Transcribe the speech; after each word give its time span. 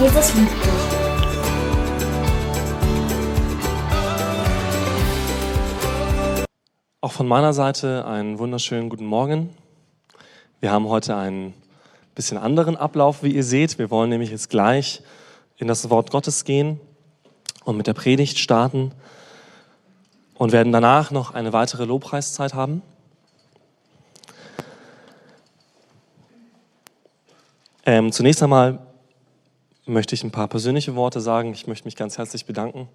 Jesus 0.00 0.34
liebt 0.34 0.52
dich. 0.52 0.98
Auch 7.00 7.10
von 7.10 7.26
meiner 7.26 7.52
Seite 7.52 8.06
einen 8.06 8.38
wunderschönen 8.38 8.90
guten 8.90 9.06
Morgen. 9.06 9.50
Wir 10.60 10.70
haben 10.70 10.86
heute 10.86 11.16
einen 11.16 11.52
bisschen 12.14 12.38
anderen 12.38 12.76
Ablauf, 12.76 13.24
wie 13.24 13.34
ihr 13.34 13.42
seht. 13.42 13.80
Wir 13.80 13.90
wollen 13.90 14.10
nämlich 14.10 14.30
jetzt 14.30 14.50
gleich 14.50 15.02
in 15.56 15.66
das 15.66 15.90
Wort 15.90 16.12
Gottes 16.12 16.44
gehen 16.44 16.78
und 17.64 17.76
mit 17.76 17.88
der 17.88 17.94
Predigt 17.94 18.38
starten 18.38 18.92
und 20.34 20.52
werden 20.52 20.72
danach 20.72 21.10
noch 21.10 21.34
eine 21.34 21.52
weitere 21.52 21.84
Lobpreiszeit 21.84 22.54
haben. 22.54 22.82
Ähm, 27.84 28.12
zunächst 28.12 28.44
einmal 28.44 28.78
möchte 29.88 30.14
ich 30.14 30.22
ein 30.22 30.30
paar 30.30 30.48
persönliche 30.48 30.94
Worte 30.94 31.20
sagen. 31.20 31.52
Ich 31.52 31.66
möchte 31.66 31.86
mich 31.86 31.96
ganz 31.96 32.18
herzlich 32.18 32.44
bedanken 32.44 32.88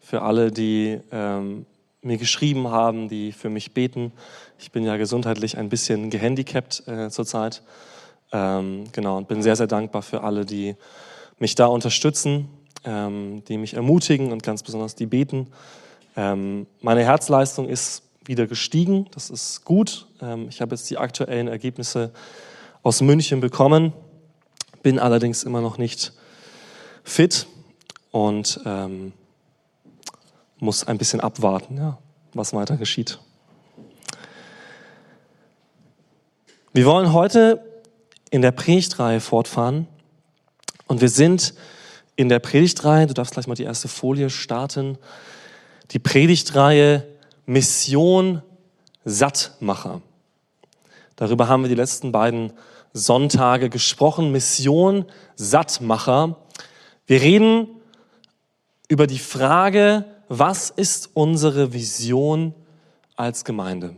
für 0.00 0.22
alle, 0.22 0.52
die 0.52 1.00
ähm, 1.10 1.66
mir 2.02 2.16
geschrieben 2.16 2.68
haben, 2.68 3.08
die 3.08 3.32
für 3.32 3.50
mich 3.50 3.74
beten. 3.74 4.12
Ich 4.58 4.70
bin 4.70 4.84
ja 4.84 4.96
gesundheitlich 4.96 5.58
ein 5.58 5.68
bisschen 5.68 6.08
gehandicapt 6.08 6.86
äh, 6.86 7.10
zurzeit. 7.10 7.62
Ähm, 8.32 8.84
genau, 8.92 9.16
und 9.16 9.28
bin 9.28 9.42
sehr, 9.42 9.56
sehr 9.56 9.66
dankbar 9.66 10.02
für 10.02 10.22
alle, 10.22 10.44
die 10.44 10.76
mich 11.38 11.54
da 11.54 11.66
unterstützen, 11.66 12.48
ähm, 12.84 13.42
die 13.48 13.58
mich 13.58 13.74
ermutigen 13.74 14.32
und 14.32 14.42
ganz 14.42 14.62
besonders 14.62 14.94
die 14.94 15.06
beten. 15.06 15.48
Ähm, 16.16 16.66
meine 16.80 17.04
Herzleistung 17.04 17.68
ist 17.68 18.02
wieder 18.24 18.46
gestiegen, 18.46 19.06
das 19.12 19.30
ist 19.30 19.64
gut. 19.64 20.06
Ähm, 20.20 20.46
ich 20.48 20.60
habe 20.60 20.74
jetzt 20.74 20.88
die 20.90 20.98
aktuellen 20.98 21.48
Ergebnisse 21.48 22.12
aus 22.82 23.00
München 23.00 23.40
bekommen, 23.40 23.92
bin 24.82 24.98
allerdings 24.98 25.42
immer 25.42 25.60
noch 25.60 25.78
nicht 25.78 26.12
fit 27.06 27.46
und 28.10 28.60
ähm, 28.66 29.12
muss 30.58 30.86
ein 30.86 30.98
bisschen 30.98 31.20
abwarten, 31.20 31.78
ja, 31.78 31.98
was 32.34 32.52
weiter 32.52 32.76
geschieht. 32.76 33.18
Wir 36.72 36.84
wollen 36.84 37.12
heute 37.12 37.64
in 38.30 38.42
der 38.42 38.50
Predigtreihe 38.50 39.20
fortfahren 39.20 39.86
und 40.88 41.00
wir 41.00 41.08
sind 41.08 41.54
in 42.16 42.28
der 42.28 42.40
Predigtreihe, 42.40 43.06
du 43.06 43.14
darfst 43.14 43.32
gleich 43.32 43.46
mal 43.46 43.54
die 43.54 43.62
erste 43.62 43.88
Folie 43.88 44.28
starten, 44.28 44.98
die 45.92 45.98
Predigtreihe 45.98 47.06
Mission 47.46 48.42
Sattmacher. 49.04 50.02
Darüber 51.14 51.48
haben 51.48 51.62
wir 51.62 51.68
die 51.68 51.76
letzten 51.76 52.10
beiden 52.10 52.52
Sonntage 52.92 53.70
gesprochen. 53.70 54.32
Mission 54.32 55.04
Sattmacher. 55.36 56.36
Wir 57.06 57.20
reden 57.20 57.68
über 58.88 59.06
die 59.06 59.20
Frage, 59.20 60.04
was 60.28 60.70
ist 60.70 61.10
unsere 61.14 61.72
Vision 61.72 62.52
als 63.14 63.44
Gemeinde? 63.44 63.94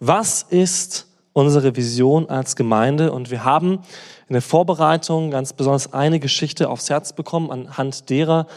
Was 0.00 0.42
ist 0.42 1.06
unsere 1.32 1.76
Vision 1.76 2.28
als 2.28 2.56
Gemeinde? 2.56 3.12
Und 3.12 3.30
wir 3.30 3.44
haben 3.44 3.82
in 4.28 4.32
der 4.32 4.42
Vorbereitung 4.42 5.30
ganz 5.30 5.52
besonders 5.52 5.92
eine 5.92 6.18
Geschichte 6.18 6.68
aufs 6.68 6.90
Herz 6.90 7.12
bekommen, 7.12 7.52
anhand 7.52 8.10
derer 8.10 8.48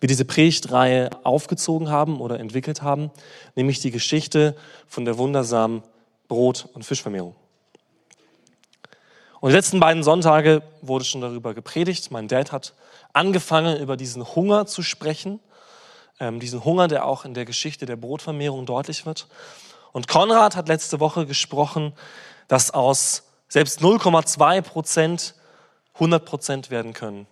wir 0.00 0.08
diese 0.08 0.24
Predigtreihe 0.24 1.10
aufgezogen 1.22 1.88
haben 1.88 2.20
oder 2.20 2.40
entwickelt 2.40 2.82
haben, 2.82 3.12
nämlich 3.54 3.78
die 3.78 3.92
Geschichte 3.92 4.56
von 4.88 5.04
der 5.04 5.16
wundersamen 5.16 5.82
Brot- 6.26 6.68
und 6.74 6.84
Fischvermehrung. 6.84 7.36
Und 9.42 9.48
die 9.48 9.56
letzten 9.56 9.80
beiden 9.80 10.04
Sonntage 10.04 10.62
wurde 10.82 11.04
schon 11.04 11.20
darüber 11.20 11.52
gepredigt. 11.52 12.12
Mein 12.12 12.28
Dad 12.28 12.52
hat 12.52 12.74
angefangen, 13.12 13.76
über 13.80 13.96
diesen 13.96 14.24
Hunger 14.36 14.66
zu 14.66 14.84
sprechen, 14.84 15.40
ähm, 16.20 16.38
diesen 16.38 16.64
Hunger, 16.64 16.86
der 16.86 17.04
auch 17.04 17.24
in 17.24 17.34
der 17.34 17.44
Geschichte 17.44 17.84
der 17.84 17.96
Brotvermehrung 17.96 18.66
deutlich 18.66 19.04
wird. 19.04 19.26
Und 19.90 20.06
Konrad 20.06 20.54
hat 20.54 20.68
letzte 20.68 21.00
Woche 21.00 21.26
gesprochen, 21.26 21.92
dass 22.46 22.70
aus 22.70 23.24
selbst 23.48 23.80
0,2 23.80 24.62
Prozent 24.62 25.34
100 25.94 26.24
Prozent 26.24 26.70
werden 26.70 26.92
können. 26.92 27.26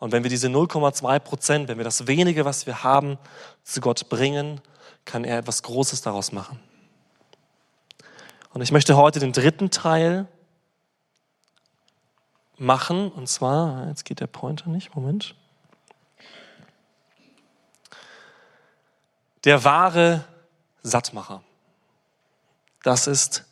Und 0.00 0.10
wenn 0.10 0.24
wir 0.24 0.30
diese 0.30 0.48
0,2 0.48 1.20
Prozent, 1.20 1.68
wenn 1.68 1.78
wir 1.78 1.84
das 1.84 2.08
wenige, 2.08 2.44
was 2.44 2.66
wir 2.66 2.82
haben, 2.82 3.16
zu 3.62 3.80
Gott 3.80 4.08
bringen, 4.08 4.60
kann 5.04 5.22
er 5.22 5.38
etwas 5.38 5.62
Großes 5.62 6.02
daraus 6.02 6.32
machen. 6.32 6.58
Und 8.52 8.60
ich 8.60 8.72
möchte 8.72 8.96
heute 8.96 9.20
den 9.20 9.30
dritten 9.30 9.70
Teil 9.70 10.26
machen. 12.62 13.10
Und 13.10 13.28
zwar, 13.28 13.88
jetzt 13.88 14.04
geht 14.04 14.20
der 14.20 14.26
Pointer 14.26 14.70
nicht, 14.70 14.94
Moment. 14.94 15.34
Der 19.44 19.64
wahre 19.64 20.24
Sattmacher. 20.82 21.42
Das 22.82 23.06
ist 23.06 23.44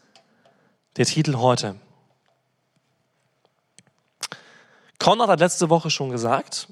der 0.96 1.04
Titel 1.04 1.36
heute. 1.36 1.76
Konrad 4.98 5.28
hat 5.28 5.40
letzte 5.40 5.70
Woche 5.70 5.90
schon 5.90 6.10
gesagt, 6.10 6.68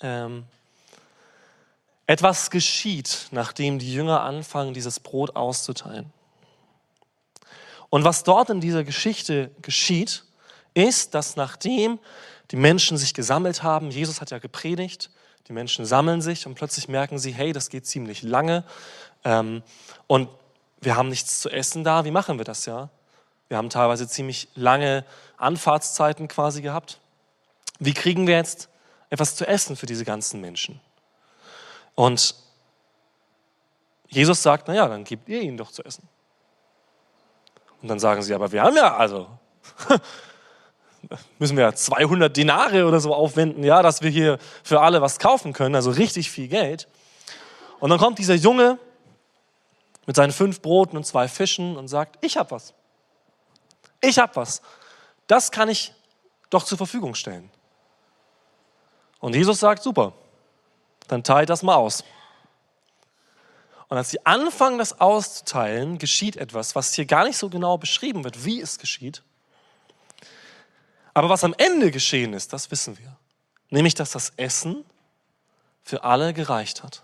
ähm, 0.00 0.44
etwas 2.06 2.50
geschieht, 2.50 3.28
nachdem 3.30 3.78
die 3.78 3.92
Jünger 3.92 4.22
anfangen, 4.22 4.74
dieses 4.74 5.00
Brot 5.00 5.36
auszuteilen. 5.36 6.12
Und 7.90 8.04
was 8.04 8.24
dort 8.24 8.50
in 8.50 8.60
dieser 8.60 8.84
Geschichte 8.84 9.50
geschieht, 9.60 10.24
ist, 10.74 11.14
dass 11.14 11.36
nachdem 11.36 11.98
die 12.50 12.56
Menschen 12.56 12.96
sich 12.96 13.14
gesammelt 13.14 13.62
haben, 13.62 13.90
Jesus 13.90 14.20
hat 14.20 14.30
ja 14.30 14.38
gepredigt, 14.38 15.10
die 15.48 15.52
Menschen 15.52 15.84
sammeln 15.84 16.20
sich 16.20 16.46
und 16.46 16.54
plötzlich 16.54 16.88
merken 16.88 17.18
sie, 17.18 17.32
hey, 17.32 17.52
das 17.52 17.68
geht 17.70 17.86
ziemlich 17.86 18.22
lange 18.22 18.64
ähm, 19.24 19.62
und 20.06 20.28
wir 20.80 20.96
haben 20.96 21.08
nichts 21.08 21.40
zu 21.40 21.48
essen 21.48 21.84
da, 21.84 22.04
wie 22.04 22.10
machen 22.10 22.38
wir 22.38 22.44
das 22.44 22.66
ja? 22.66 22.90
Wir 23.48 23.56
haben 23.56 23.70
teilweise 23.70 24.08
ziemlich 24.08 24.48
lange 24.54 25.04
Anfahrtszeiten 25.36 26.26
quasi 26.26 26.62
gehabt. 26.62 27.00
Wie 27.78 27.92
kriegen 27.92 28.26
wir 28.26 28.36
jetzt 28.36 28.68
etwas 29.10 29.36
zu 29.36 29.46
essen 29.46 29.76
für 29.76 29.86
diese 29.86 30.04
ganzen 30.04 30.40
Menschen? 30.40 30.80
Und 31.94 32.34
Jesus 34.08 34.42
sagt, 34.42 34.68
naja, 34.68 34.88
dann 34.88 35.04
gebt 35.04 35.28
ihr 35.28 35.40
ihnen 35.40 35.56
doch 35.56 35.70
zu 35.70 35.84
essen. 35.84 36.08
Und 37.80 37.88
dann 37.88 37.98
sagen 37.98 38.22
sie, 38.22 38.34
aber 38.34 38.52
wir 38.52 38.62
haben 38.62 38.76
ja, 38.76 38.96
also, 38.96 39.28
müssen 41.38 41.56
wir 41.56 41.74
200 41.74 42.36
Dinare 42.36 42.86
oder 42.86 43.00
so 43.00 43.14
aufwenden, 43.14 43.64
ja, 43.64 43.82
dass 43.82 44.02
wir 44.02 44.10
hier 44.10 44.38
für 44.62 44.80
alle 44.80 45.02
was 45.02 45.18
kaufen 45.18 45.52
können, 45.52 45.74
also 45.74 45.90
richtig 45.90 46.30
viel 46.30 46.48
Geld. 46.48 46.88
Und 47.80 47.90
dann 47.90 47.98
kommt 47.98 48.18
dieser 48.18 48.34
Junge 48.34 48.78
mit 50.06 50.16
seinen 50.16 50.32
fünf 50.32 50.60
Broten 50.60 50.96
und 50.96 51.04
zwei 51.04 51.28
Fischen 51.28 51.76
und 51.76 51.88
sagt, 51.88 52.24
ich 52.24 52.36
habe 52.36 52.50
was. 52.52 52.74
Ich 54.00 54.18
habe 54.18 54.34
was. 54.36 54.62
Das 55.26 55.50
kann 55.50 55.68
ich 55.68 55.92
doch 56.50 56.64
zur 56.64 56.78
Verfügung 56.78 57.14
stellen. 57.14 57.50
Und 59.20 59.34
Jesus 59.34 59.60
sagt, 59.60 59.82
super, 59.82 60.12
dann 61.08 61.22
teilt 61.22 61.48
das 61.48 61.62
mal 61.62 61.76
aus. 61.76 62.04
Und 63.88 63.96
als 63.96 64.10
sie 64.10 64.24
anfangen, 64.24 64.78
das 64.78 65.00
auszuteilen, 65.00 65.98
geschieht 65.98 66.36
etwas, 66.36 66.74
was 66.74 66.94
hier 66.94 67.04
gar 67.04 67.24
nicht 67.24 67.36
so 67.36 67.48
genau 67.48 67.78
beschrieben 67.78 68.24
wird, 68.24 68.44
wie 68.44 68.60
es 68.60 68.78
geschieht. 68.78 69.22
Aber 71.14 71.28
was 71.28 71.44
am 71.44 71.54
Ende 71.58 71.90
geschehen 71.90 72.32
ist, 72.32 72.52
das 72.52 72.70
wissen 72.70 72.98
wir. 72.98 73.16
Nämlich, 73.70 73.94
dass 73.94 74.10
das 74.10 74.32
Essen 74.36 74.84
für 75.82 76.04
alle 76.04 76.32
gereicht 76.32 76.82
hat. 76.82 77.02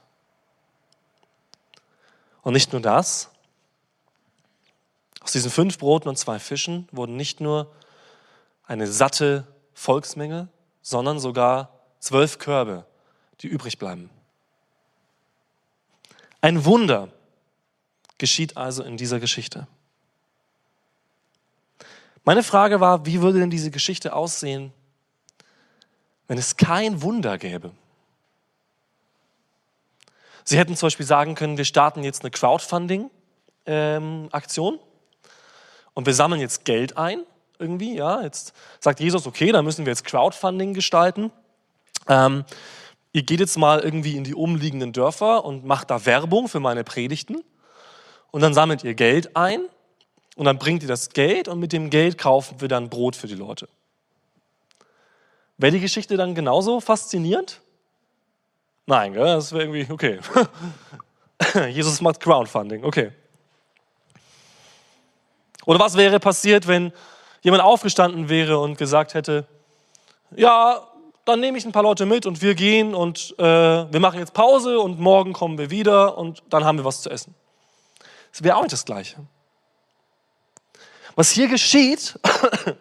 Und 2.42 2.52
nicht 2.52 2.72
nur 2.72 2.80
das, 2.80 3.30
aus 5.20 5.32
diesen 5.32 5.50
fünf 5.50 5.78
Broten 5.78 6.08
und 6.08 6.16
zwei 6.16 6.38
Fischen 6.38 6.88
wurden 6.90 7.16
nicht 7.16 7.40
nur 7.40 7.74
eine 8.64 8.86
satte 8.86 9.46
Volksmenge, 9.74 10.48
sondern 10.80 11.18
sogar 11.18 11.70
zwölf 11.98 12.38
Körbe, 12.38 12.86
die 13.40 13.48
übrig 13.48 13.78
bleiben. 13.78 14.08
Ein 16.40 16.64
Wunder 16.64 17.08
geschieht 18.16 18.56
also 18.56 18.82
in 18.82 18.96
dieser 18.96 19.20
Geschichte. 19.20 19.66
Meine 22.28 22.42
Frage 22.42 22.78
war, 22.78 23.06
wie 23.06 23.22
würde 23.22 23.38
denn 23.38 23.48
diese 23.48 23.70
Geschichte 23.70 24.12
aussehen, 24.12 24.74
wenn 26.26 26.36
es 26.36 26.58
kein 26.58 27.00
Wunder 27.00 27.38
gäbe? 27.38 27.70
Sie 30.44 30.58
hätten 30.58 30.76
zum 30.76 30.88
Beispiel 30.88 31.06
sagen 31.06 31.34
können, 31.34 31.56
wir 31.56 31.64
starten 31.64 32.04
jetzt 32.04 32.20
eine 32.20 32.30
Crowdfunding-Aktion 32.30 34.74
ähm, 34.74 34.80
und 35.94 36.04
wir 36.04 36.12
sammeln 36.12 36.42
jetzt 36.42 36.66
Geld 36.66 36.98
ein 36.98 37.22
irgendwie. 37.58 37.96
Ja, 37.96 38.20
jetzt 38.20 38.52
sagt 38.78 39.00
Jesus, 39.00 39.26
okay, 39.26 39.50
dann 39.50 39.64
müssen 39.64 39.86
wir 39.86 39.92
jetzt 39.92 40.04
Crowdfunding 40.04 40.74
gestalten. 40.74 41.32
Ähm, 42.08 42.44
ihr 43.12 43.22
geht 43.22 43.40
jetzt 43.40 43.56
mal 43.56 43.80
irgendwie 43.80 44.18
in 44.18 44.24
die 44.24 44.34
umliegenden 44.34 44.92
Dörfer 44.92 45.46
und 45.46 45.64
macht 45.64 45.90
da 45.90 46.04
Werbung 46.04 46.48
für 46.48 46.60
meine 46.60 46.84
Predigten 46.84 47.42
und 48.30 48.42
dann 48.42 48.52
sammelt 48.52 48.84
ihr 48.84 48.92
Geld 48.92 49.34
ein 49.34 49.62
und 50.38 50.44
dann 50.44 50.56
bringt 50.56 50.82
ihr 50.82 50.88
das 50.88 51.10
Geld 51.10 51.48
und 51.48 51.58
mit 51.58 51.72
dem 51.72 51.90
Geld 51.90 52.16
kaufen 52.16 52.60
wir 52.60 52.68
dann 52.68 52.88
Brot 52.88 53.16
für 53.16 53.26
die 53.26 53.34
Leute. 53.34 53.68
Wäre 55.56 55.72
die 55.72 55.80
Geschichte 55.80 56.16
dann 56.16 56.36
genauso 56.36 56.80
faszinierend? 56.80 57.60
Nein, 58.86 59.14
gell? 59.14 59.24
das 59.24 59.50
wäre 59.50 59.64
irgendwie, 59.64 59.92
okay. 59.92 60.20
Jesus 61.70 62.00
macht 62.00 62.20
Crowdfunding, 62.20 62.84
okay. 62.84 63.10
Oder 65.66 65.80
was 65.80 65.96
wäre 65.96 66.20
passiert, 66.20 66.68
wenn 66.68 66.92
jemand 67.42 67.64
aufgestanden 67.64 68.28
wäre 68.28 68.60
und 68.60 68.78
gesagt 68.78 69.14
hätte, 69.14 69.44
ja, 70.36 70.86
dann 71.24 71.40
nehme 71.40 71.58
ich 71.58 71.66
ein 71.66 71.72
paar 71.72 71.82
Leute 71.82 72.06
mit 72.06 72.26
und 72.26 72.42
wir 72.42 72.54
gehen 72.54 72.94
und 72.94 73.34
äh, 73.38 73.42
wir 73.42 73.98
machen 73.98 74.20
jetzt 74.20 74.34
Pause 74.34 74.78
und 74.78 75.00
morgen 75.00 75.32
kommen 75.32 75.58
wir 75.58 75.70
wieder 75.70 76.16
und 76.16 76.44
dann 76.48 76.64
haben 76.64 76.78
wir 76.78 76.84
was 76.84 77.02
zu 77.02 77.10
essen. 77.10 77.34
Das 78.30 78.44
wäre 78.44 78.54
auch 78.54 78.62
nicht 78.62 78.72
das 78.72 78.84
Gleiche. 78.84 79.26
Was 81.18 81.32
hier 81.32 81.48
geschieht, 81.48 82.16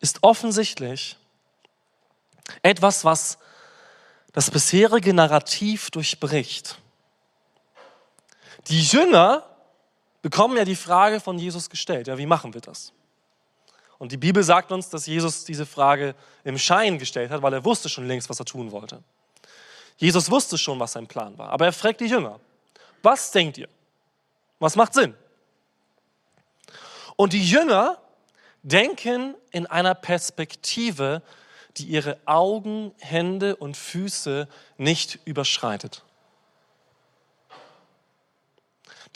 ist 0.00 0.22
offensichtlich 0.22 1.18
etwas, 2.62 3.04
was 3.04 3.36
das 4.32 4.50
bisherige 4.50 5.12
Narrativ 5.12 5.90
durchbricht. 5.90 6.78
Die 8.68 8.82
Jünger 8.82 9.44
bekommen 10.22 10.56
ja 10.56 10.64
die 10.64 10.74
Frage 10.74 11.20
von 11.20 11.38
Jesus 11.38 11.68
gestellt, 11.68 12.06
ja, 12.06 12.16
wie 12.16 12.24
machen 12.24 12.54
wir 12.54 12.62
das? 12.62 12.94
Und 13.98 14.10
die 14.10 14.16
Bibel 14.16 14.42
sagt 14.42 14.72
uns, 14.72 14.88
dass 14.88 15.04
Jesus 15.04 15.44
diese 15.44 15.66
Frage 15.66 16.14
im 16.44 16.56
Schein 16.56 16.98
gestellt 16.98 17.30
hat, 17.30 17.42
weil 17.42 17.52
er 17.52 17.64
wusste 17.66 17.90
schon 17.90 18.08
längst, 18.08 18.30
was 18.30 18.40
er 18.40 18.46
tun 18.46 18.72
wollte. 18.72 19.02
Jesus 19.98 20.30
wusste 20.30 20.56
schon, 20.56 20.80
was 20.80 20.92
sein 20.92 21.06
Plan 21.06 21.36
war, 21.36 21.50
aber 21.50 21.66
er 21.66 21.74
fragt 21.74 22.00
die 22.00 22.06
Jünger, 22.06 22.40
was 23.02 23.32
denkt 23.32 23.58
ihr? 23.58 23.68
Was 24.58 24.76
macht 24.76 24.94
Sinn? 24.94 25.14
Und 27.16 27.32
die 27.32 27.48
Jünger 27.48 28.00
denken 28.62 29.34
in 29.50 29.66
einer 29.66 29.94
Perspektive, 29.94 31.22
die 31.78 31.86
ihre 31.86 32.18
Augen, 32.26 32.94
Hände 32.98 33.56
und 33.56 33.76
Füße 33.76 34.48
nicht 34.76 35.18
überschreitet. 35.24 36.04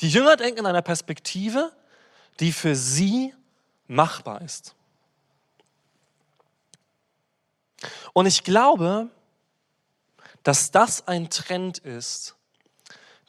Die 0.00 0.08
Jünger 0.08 0.37
denken 0.37 0.61
in 0.61 0.67
einer 0.67 0.82
Perspektive, 0.82 1.73
die 2.38 2.52
für 2.52 2.75
sie 2.75 3.35
machbar 3.87 4.41
ist. 4.41 4.75
Und 8.12 8.26
ich 8.26 8.44
glaube, 8.44 9.08
dass 10.43 10.70
das 10.70 11.06
ein 11.06 11.29
Trend 11.29 11.79
ist, 11.79 12.35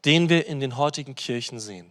den 0.06 0.30
wir 0.30 0.48
in 0.48 0.60
den 0.60 0.78
heutigen 0.78 1.16
Kirchen 1.16 1.60
sehen. 1.60 1.91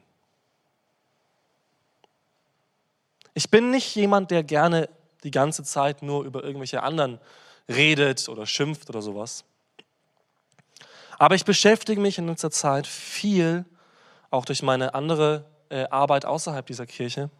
Ich 3.35 3.51
bin 3.51 3.71
nicht 3.71 3.95
jemand, 3.95 4.31
der 4.31 4.43
gerne 4.43 4.89
die 5.23 5.31
ganze 5.31 5.63
Zeit 5.65 6.03
nur 6.03 6.25
über 6.25 6.43
irgendwelche 6.43 6.83
anderen 6.83 7.21
redet 7.69 8.29
oder 8.29 8.47
schimpft 8.47 8.89
oder 8.89 9.03
sowas. 9.03 9.45
Aber 11.19 11.35
ich 11.35 11.45
beschäftige 11.45 12.01
mich 12.01 12.19
in 12.19 12.27
letzter 12.27 12.51
Zeit 12.51 12.87
viel, 12.87 13.65
auch 14.31 14.45
durch 14.45 14.63
meine 14.63 14.95
andere 14.95 15.45
äh, 15.69 15.87
Arbeit 15.91 16.25
außerhalb 16.25 16.67
dieser 16.67 16.87
Kirche, 16.87 17.31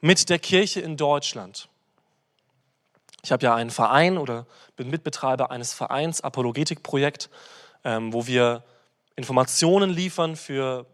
mit 0.00 0.28
der 0.28 0.38
Kirche 0.38 0.80
in 0.80 0.96
Deutschland. 0.96 1.68
Ich 3.22 3.32
habe 3.32 3.42
ja 3.42 3.54
einen 3.54 3.70
Verein 3.70 4.18
oder 4.18 4.46
bin 4.76 4.90
Mitbetreiber 4.90 5.50
eines 5.50 5.72
Vereins, 5.72 6.20
Apologetikprojekt, 6.20 7.30
ähm, 7.82 8.12
wo 8.12 8.26
wir 8.26 8.62
Informationen 9.16 9.90
liefern 9.90 10.36
für 10.36 10.86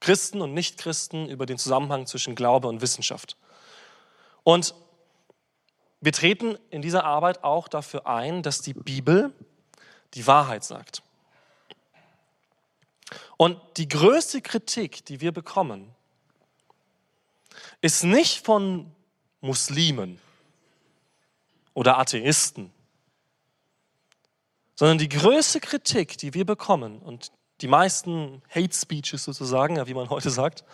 Christen 0.00 0.40
und 0.40 0.54
Nichtchristen 0.54 1.28
über 1.28 1.46
den 1.46 1.58
Zusammenhang 1.58 2.06
zwischen 2.06 2.34
Glaube 2.34 2.68
und 2.68 2.80
Wissenschaft. 2.80 3.36
Und 4.44 4.74
wir 6.00 6.12
treten 6.12 6.56
in 6.70 6.82
dieser 6.82 7.04
Arbeit 7.04 7.42
auch 7.42 7.68
dafür 7.68 8.06
ein, 8.06 8.42
dass 8.42 8.60
die 8.60 8.74
Bibel 8.74 9.34
die 10.14 10.26
Wahrheit 10.26 10.64
sagt. 10.64 11.02
Und 13.36 13.60
die 13.76 13.88
größte 13.88 14.40
Kritik, 14.42 15.04
die 15.04 15.20
wir 15.20 15.32
bekommen, 15.32 15.94
ist 17.80 18.04
nicht 18.04 18.44
von 18.44 18.92
Muslimen 19.40 20.20
oder 21.74 21.98
Atheisten, 21.98 22.72
sondern 24.74 24.98
die 24.98 25.08
größte 25.08 25.60
Kritik, 25.60 26.18
die 26.18 26.34
wir 26.34 26.44
bekommen 26.44 26.98
und 27.00 27.32
die 27.60 27.68
meisten 27.68 28.42
Hate 28.48 28.74
Speeches 28.74 29.24
sozusagen, 29.24 29.84
wie 29.86 29.94
man 29.94 30.10
heute 30.10 30.30
sagt, 30.30 30.64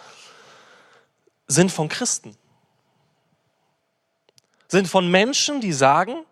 sind 1.47 1.71
von 1.71 1.89
Christen. 1.89 2.37
Sind 4.69 4.89
von 4.89 5.11
Menschen, 5.11 5.61
die 5.61 5.73
sagen, 5.73 6.25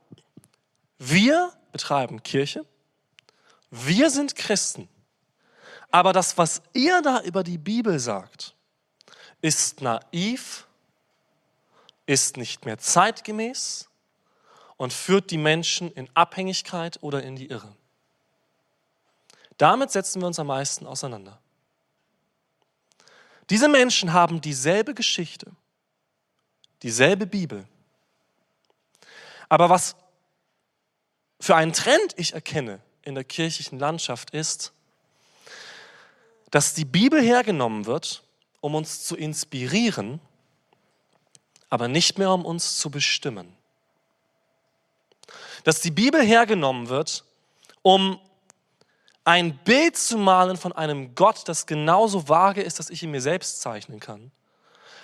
wir 0.98 1.52
betreiben 1.70 2.22
Kirche, 2.22 2.64
wir 3.70 4.10
sind 4.10 4.36
Christen, 4.36 4.88
aber 5.90 6.12
das, 6.12 6.36
was 6.38 6.62
ihr 6.72 7.02
da 7.02 7.22
über 7.22 7.42
die 7.42 7.58
Bibel 7.58 7.98
sagt, 7.98 8.54
ist 9.40 9.82
naiv, 9.82 10.66
ist 12.06 12.36
nicht 12.36 12.64
mehr 12.64 12.78
zeitgemäß 12.78 13.88
und 14.76 14.92
führt 14.92 15.30
die 15.30 15.38
Menschen 15.38 15.92
in 15.92 16.08
Abhängigkeit 16.14 16.98
oder 17.02 17.22
in 17.22 17.36
die 17.36 17.46
Irre. 17.46 17.76
Damit 19.58 19.90
setzen 19.90 20.20
wir 20.20 20.26
uns 20.26 20.38
am 20.38 20.48
meisten 20.48 20.86
auseinander. 20.86 21.38
Diese 23.50 23.68
Menschen 23.68 24.12
haben 24.12 24.40
dieselbe 24.40 24.94
Geschichte, 24.94 25.50
dieselbe 26.82 27.26
Bibel. 27.26 27.66
Aber 29.48 29.68
was 29.68 29.96
für 31.38 31.56
einen 31.56 31.72
Trend 31.72 32.14
ich 32.16 32.32
erkenne 32.32 32.80
in 33.02 33.14
der 33.14 33.24
kirchlichen 33.24 33.78
Landschaft 33.78 34.30
ist, 34.30 34.72
dass 36.50 36.74
die 36.74 36.84
Bibel 36.84 37.20
hergenommen 37.20 37.86
wird, 37.86 38.22
um 38.60 38.74
uns 38.74 39.04
zu 39.04 39.16
inspirieren, 39.16 40.20
aber 41.68 41.88
nicht 41.88 42.18
mehr 42.18 42.30
um 42.30 42.44
uns 42.44 42.78
zu 42.78 42.90
bestimmen. 42.90 43.56
Dass 45.64 45.80
die 45.80 45.90
Bibel 45.90 46.22
hergenommen 46.22 46.88
wird, 46.88 47.24
um 47.82 48.20
ein 49.24 49.56
Bild 49.58 49.96
zu 49.96 50.18
malen 50.18 50.56
von 50.56 50.72
einem 50.72 51.14
Gott, 51.14 51.48
das 51.48 51.66
genauso 51.66 52.28
vage 52.28 52.62
ist, 52.62 52.78
dass 52.78 52.90
ich 52.90 53.02
ihn 53.02 53.10
mir 53.10 53.20
selbst 53.20 53.60
zeichnen 53.60 54.00
kann, 54.00 54.32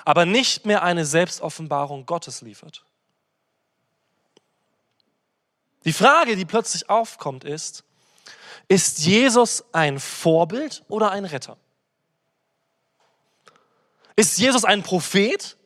aber 0.05 0.27
nicht 0.27 0.67
mehr 0.67 0.83
eine 0.83 1.05
Selbstoffenbarung 1.05 2.07
Gottes 2.07 2.41
liefert. 2.41 2.85
Die 5.85 5.93
Frage, 5.93 6.37
die 6.37 6.45
plötzlich 6.45 6.91
aufkommt, 6.91 7.45
ist, 7.45 7.85
ist 8.67 8.99
Jesus 8.99 9.65
ein 9.73 9.99
Vorbild 10.01 10.85
oder 10.89 11.11
ein 11.11 11.25
Retter? 11.25 11.57
Ist 14.17 14.39
Jesus 14.39 14.65
ein 14.65 14.83
Prophet 14.83 15.57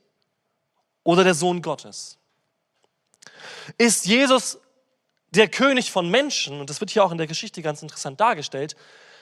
oder 1.03 1.25
der 1.25 1.35
Sohn 1.35 1.63
Gottes? 1.63 2.19
Ist 3.79 4.07
Jesus 4.07 4.59
der 5.33 5.49
König 5.49 5.91
von 5.91 6.09
Menschen, 6.11 6.61
und 6.61 6.71
das 6.71 6.81
wird 6.81 6.91
hier 6.91 7.05
auch 7.05 7.13
in 7.13 7.19
der 7.19 7.27
Geschichte 7.27 7.63
ganz 7.63 7.83
interessant 7.83 8.21
dargestellt, 8.21 8.77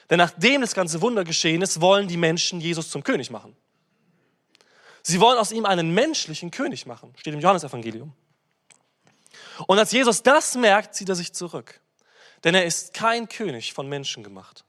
denn 0.09 0.17
nachdem 0.17 0.61
das 0.61 0.75
ganze 0.75 1.01
Wunder 1.01 1.23
geschehen 1.23 1.61
ist, 1.61 1.79
wollen 1.79 2.07
die 2.07 2.17
Menschen 2.17 2.59
Jesus 2.59 2.89
zum 2.89 3.03
König 3.03 3.31
machen. 3.31 3.55
Sie 5.03 5.19
wollen 5.19 5.39
aus 5.39 5.51
ihm 5.51 5.65
einen 5.65 5.93
menschlichen 5.93 6.51
König 6.51 6.85
machen, 6.85 7.13
steht 7.17 7.33
im 7.33 7.39
Johannesevangelium. 7.39 8.13
Und 9.67 9.79
als 9.79 9.91
Jesus 9.91 10.21
das 10.21 10.55
merkt, 10.55 10.95
zieht 10.95 11.09
er 11.09 11.15
sich 11.15 11.33
zurück. 11.33 11.79
Denn 12.43 12.55
er 12.55 12.65
ist 12.65 12.93
kein 12.93 13.29
König 13.29 13.73
von 13.73 13.87
Menschen 13.87 14.23
gemacht, 14.23 14.65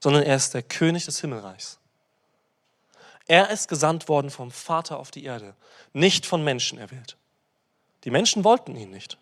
sondern 0.00 0.22
er 0.22 0.36
ist 0.36 0.54
der 0.54 0.62
König 0.62 1.04
des 1.06 1.20
Himmelreichs. 1.20 1.78
Er 3.26 3.50
ist 3.50 3.68
gesandt 3.68 4.08
worden 4.08 4.30
vom 4.30 4.50
Vater 4.50 4.98
auf 4.98 5.10
die 5.10 5.24
Erde, 5.24 5.54
nicht 5.92 6.26
von 6.26 6.44
Menschen 6.44 6.78
erwählt. 6.78 7.16
Die 8.04 8.10
Menschen 8.10 8.44
wollten 8.44 8.76
ihn 8.76 8.90
nicht. 8.90 9.16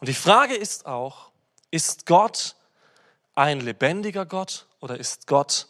Und 0.00 0.08
die 0.08 0.14
Frage 0.14 0.54
ist 0.54 0.86
auch, 0.86 1.30
ist 1.70 2.06
Gott 2.06 2.56
ein 3.34 3.60
lebendiger 3.60 4.26
Gott 4.26 4.66
oder 4.80 4.98
ist 4.98 5.26
Gott 5.26 5.68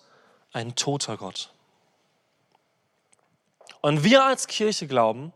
ein 0.53 0.77
toter 0.77 1.17
Gott? 1.17 1.53
Und 3.81 4.05
wir 4.05 4.25
als 4.25 4.47
Kirche 4.47 4.87
glauben, 4.87 5.33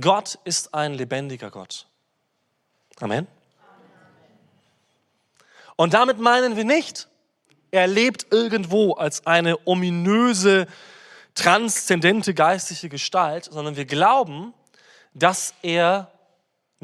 Gott 0.00 0.38
ist 0.44 0.72
ein 0.74 0.94
lebendiger 0.94 1.50
Gott. 1.50 1.86
Amen. 3.00 3.26
Und 5.76 5.94
damit 5.94 6.18
meinen 6.18 6.56
wir 6.56 6.64
nicht, 6.64 7.08
er 7.70 7.86
lebt 7.86 8.32
irgendwo 8.32 8.92
als 8.92 9.26
eine 9.26 9.66
ominöse, 9.66 10.68
transzendente 11.34 12.32
geistliche 12.32 12.88
Gestalt, 12.88 13.46
sondern 13.46 13.76
wir 13.76 13.84
glauben, 13.84 14.54
dass 15.12 15.54
er 15.62 16.13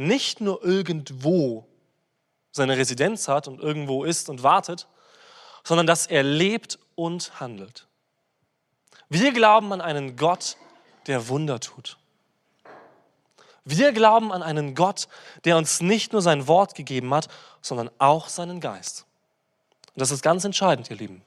nicht 0.01 0.41
nur 0.41 0.65
irgendwo 0.65 1.67
seine 2.53 2.77
Residenz 2.77 3.29
hat 3.29 3.47
und 3.47 3.61
irgendwo 3.61 4.05
ist 4.05 4.29
und 4.29 4.43
wartet, 4.43 4.89
sondern 5.63 5.87
dass 5.87 6.07
er 6.07 6.23
lebt 6.23 6.79
und 6.95 7.39
handelt. 7.39 7.87
Wir 9.09 9.33
glauben 9.33 9.73
an 9.73 9.81
einen 9.81 10.17
Gott, 10.17 10.57
der 11.07 11.29
Wunder 11.29 11.61
tut. 11.61 11.99
Wir 13.65 13.93
glauben 13.93 14.33
an 14.33 14.43
einen 14.43 14.75
Gott, 14.75 15.07
der 15.45 15.57
uns 15.57 15.81
nicht 15.81 16.13
nur 16.13 16.23
sein 16.23 16.49
Wort 16.49 16.75
gegeben 16.75 17.13
hat, 17.13 17.29
sondern 17.61 17.91
auch 17.99 18.29
seinen 18.29 18.61
Geist. 18.61 19.05
Und 19.95 20.01
das 20.01 20.11
ist 20.11 20.23
ganz 20.23 20.45
entscheidend, 20.45 20.89
ihr 20.89 20.97
Lieben. 20.97 21.23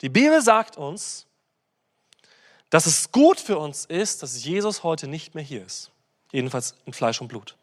Die 0.00 0.08
Bibel 0.08 0.42
sagt 0.42 0.76
uns, 0.76 1.26
dass 2.70 2.86
es 2.86 3.12
gut 3.12 3.38
für 3.38 3.58
uns 3.58 3.84
ist, 3.84 4.22
dass 4.22 4.42
Jesus 4.44 4.82
heute 4.82 5.06
nicht 5.06 5.34
mehr 5.34 5.44
hier 5.44 5.64
ist. 5.64 5.90
Jedenfalls 6.32 6.74
in 6.86 6.92
Fleisch 6.92 7.20
und 7.20 7.28
Blut. 7.28 7.56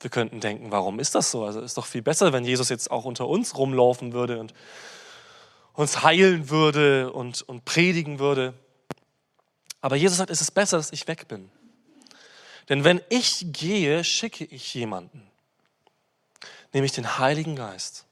Wir 0.00 0.10
könnten 0.10 0.40
denken, 0.40 0.70
warum 0.70 0.98
ist 0.98 1.14
das 1.14 1.30
so? 1.30 1.44
Also 1.44 1.60
ist 1.60 1.76
doch 1.76 1.86
viel 1.86 2.02
besser, 2.02 2.32
wenn 2.32 2.44
Jesus 2.44 2.68
jetzt 2.68 2.90
auch 2.90 3.04
unter 3.04 3.28
uns 3.28 3.56
rumlaufen 3.56 4.12
würde 4.12 4.40
und 4.40 4.52
uns 5.74 6.02
heilen 6.02 6.50
würde 6.50 7.12
und, 7.12 7.42
und 7.42 7.64
predigen 7.64 8.18
würde. 8.18 8.54
Aber 9.80 9.96
Jesus 9.96 10.18
sagt, 10.18 10.30
es 10.30 10.40
ist 10.40 10.50
besser, 10.52 10.76
dass 10.76 10.92
ich 10.92 11.06
weg 11.08 11.28
bin. 11.28 11.50
Denn 12.68 12.84
wenn 12.84 13.00
ich 13.08 13.46
gehe, 13.52 14.04
schicke 14.04 14.44
ich 14.44 14.74
jemanden, 14.74 15.26
nämlich 16.72 16.92
den 16.92 17.18
Heiligen 17.18 17.56
Geist. 17.56 18.06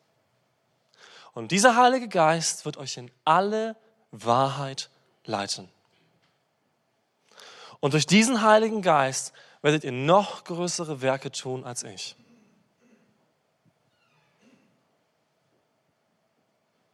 Und 1.32 1.52
dieser 1.52 1.76
Heilige 1.76 2.08
Geist 2.08 2.64
wird 2.64 2.76
euch 2.76 2.96
in 2.96 3.10
alle 3.24 3.76
Wahrheit 4.10 4.90
leiten. 5.24 5.68
Und 7.80 7.94
durch 7.94 8.06
diesen 8.06 8.42
Heiligen 8.42 8.82
Geist 8.82 9.32
werdet 9.62 9.84
ihr 9.84 9.92
noch 9.92 10.44
größere 10.44 11.00
Werke 11.00 11.32
tun 11.32 11.64
als 11.64 11.82
ich. 11.82 12.14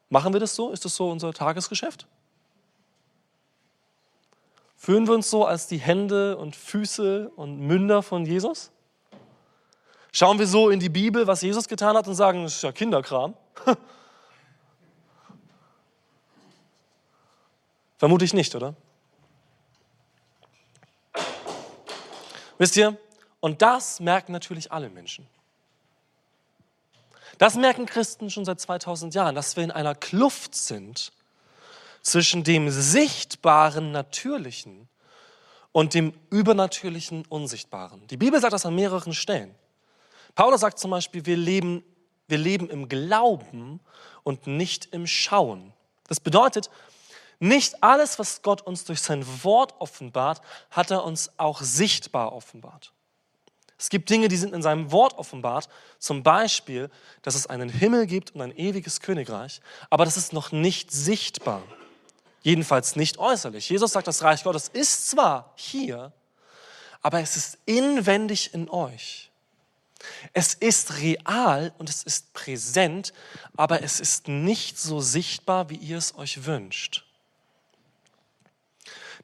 Machen 0.08 0.32
wir 0.32 0.40
das 0.40 0.54
so? 0.54 0.70
Ist 0.70 0.84
das 0.84 0.94
so 0.94 1.10
unser 1.10 1.32
Tagesgeschäft? 1.32 2.06
Fühlen 4.76 5.08
wir 5.08 5.14
uns 5.14 5.28
so 5.28 5.44
als 5.44 5.66
die 5.66 5.78
Hände 5.78 6.36
und 6.36 6.54
Füße 6.54 7.30
und 7.34 7.58
Münder 7.58 8.04
von 8.04 8.24
Jesus? 8.24 8.70
Schauen 10.12 10.38
wir 10.38 10.46
so 10.46 10.70
in 10.70 10.78
die 10.78 10.88
Bibel, 10.88 11.26
was 11.26 11.42
Jesus 11.42 11.66
getan 11.66 11.96
hat 11.96 12.06
und 12.06 12.14
sagen, 12.14 12.44
das 12.44 12.54
ist 12.54 12.62
ja 12.62 12.70
Kinderkram? 12.70 13.34
Vermute 17.98 18.24
ich 18.24 18.32
nicht, 18.32 18.54
oder? 18.54 18.76
Wisst 22.58 22.76
ihr, 22.76 22.96
und 23.40 23.62
das 23.62 24.00
merken 24.00 24.32
natürlich 24.32 24.72
alle 24.72 24.88
Menschen. 24.88 25.26
Das 27.38 27.54
merken 27.54 27.86
Christen 27.86 28.30
schon 28.30 28.44
seit 28.44 28.60
2000 28.60 29.14
Jahren, 29.14 29.34
dass 29.34 29.56
wir 29.56 29.64
in 29.64 29.70
einer 29.70 29.94
Kluft 29.94 30.54
sind 30.54 31.12
zwischen 32.00 32.44
dem 32.44 32.70
sichtbaren 32.70 33.92
Natürlichen 33.92 34.88
und 35.72 35.92
dem 35.92 36.14
übernatürlichen 36.30 37.26
Unsichtbaren. 37.26 38.06
Die 38.06 38.16
Bibel 38.16 38.40
sagt 38.40 38.54
das 38.54 38.64
an 38.64 38.74
mehreren 38.74 39.12
Stellen. 39.12 39.54
Paulus 40.34 40.60
sagt 40.60 40.78
zum 40.78 40.90
Beispiel, 40.90 41.26
wir 41.26 41.36
leben, 41.36 41.84
wir 42.28 42.38
leben 42.38 42.70
im 42.70 42.88
Glauben 42.88 43.80
und 44.22 44.46
nicht 44.46 44.86
im 44.92 45.06
Schauen. 45.06 45.72
Das 46.08 46.20
bedeutet, 46.20 46.70
nicht 47.38 47.82
alles, 47.82 48.18
was 48.18 48.42
Gott 48.42 48.62
uns 48.62 48.84
durch 48.84 49.00
sein 49.00 49.24
Wort 49.44 49.74
offenbart, 49.78 50.40
hat 50.70 50.90
er 50.90 51.04
uns 51.04 51.30
auch 51.36 51.60
sichtbar 51.60 52.32
offenbart. 52.32 52.92
Es 53.78 53.90
gibt 53.90 54.08
Dinge, 54.08 54.28
die 54.28 54.36
sind 54.36 54.54
in 54.54 54.62
seinem 54.62 54.90
Wort 54.90 55.18
offenbart, 55.18 55.68
zum 55.98 56.22
Beispiel, 56.22 56.90
dass 57.22 57.34
es 57.34 57.46
einen 57.46 57.68
Himmel 57.68 58.06
gibt 58.06 58.34
und 58.34 58.40
ein 58.40 58.56
ewiges 58.56 59.00
Königreich, 59.00 59.60
aber 59.90 60.04
das 60.04 60.16
ist 60.16 60.32
noch 60.32 60.50
nicht 60.50 60.90
sichtbar. 60.90 61.62
Jedenfalls 62.42 62.96
nicht 62.96 63.18
äußerlich. 63.18 63.68
Jesus 63.68 63.92
sagt, 63.92 64.06
das 64.06 64.22
Reich 64.22 64.44
Gottes 64.44 64.68
ist 64.68 65.10
zwar 65.10 65.52
hier, 65.56 66.12
aber 67.02 67.20
es 67.20 67.36
ist 67.36 67.58
inwendig 67.66 68.54
in 68.54 68.70
euch. 68.70 69.30
Es 70.32 70.54
ist 70.54 70.98
real 70.98 71.72
und 71.78 71.88
es 71.88 72.02
ist 72.02 72.32
präsent, 72.32 73.12
aber 73.56 73.82
es 73.82 74.00
ist 74.00 74.28
nicht 74.28 74.78
so 74.78 75.00
sichtbar, 75.00 75.70
wie 75.70 75.76
ihr 75.76 75.98
es 75.98 76.16
euch 76.16 76.44
wünscht. 76.46 77.05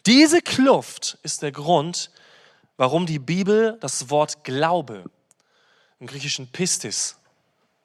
Diese 0.07 0.43
Kluft 0.43 1.19
ist 1.23 1.43
der 1.43 1.53
Grund, 1.53 2.11
warum 2.77 3.07
die 3.07 3.19
Bibel 3.19 3.79
das 3.81 4.11
Wort 4.11 4.45
Glaube 4.45 5.05
im 6.01 6.07
griechischen 6.07 6.49
Pistis 6.49 7.17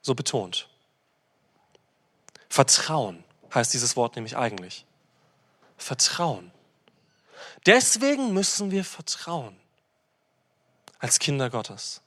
so 0.02 0.16
betont. 0.16 0.68
Vertrauen 2.50 3.24
heißt 3.54 3.74
dieses 3.74 3.96
Wort 3.96 4.16
nämlich 4.16 4.38
eigentlich. 4.38 4.86
Vertrauen. 5.78 6.52
Deswegen 7.66 8.34
müssen 8.34 8.72
wir 8.72 8.84
vertrauen 8.84 9.56
als 11.00 11.20
Kinder 11.20 11.50
Gottes. 11.50 12.02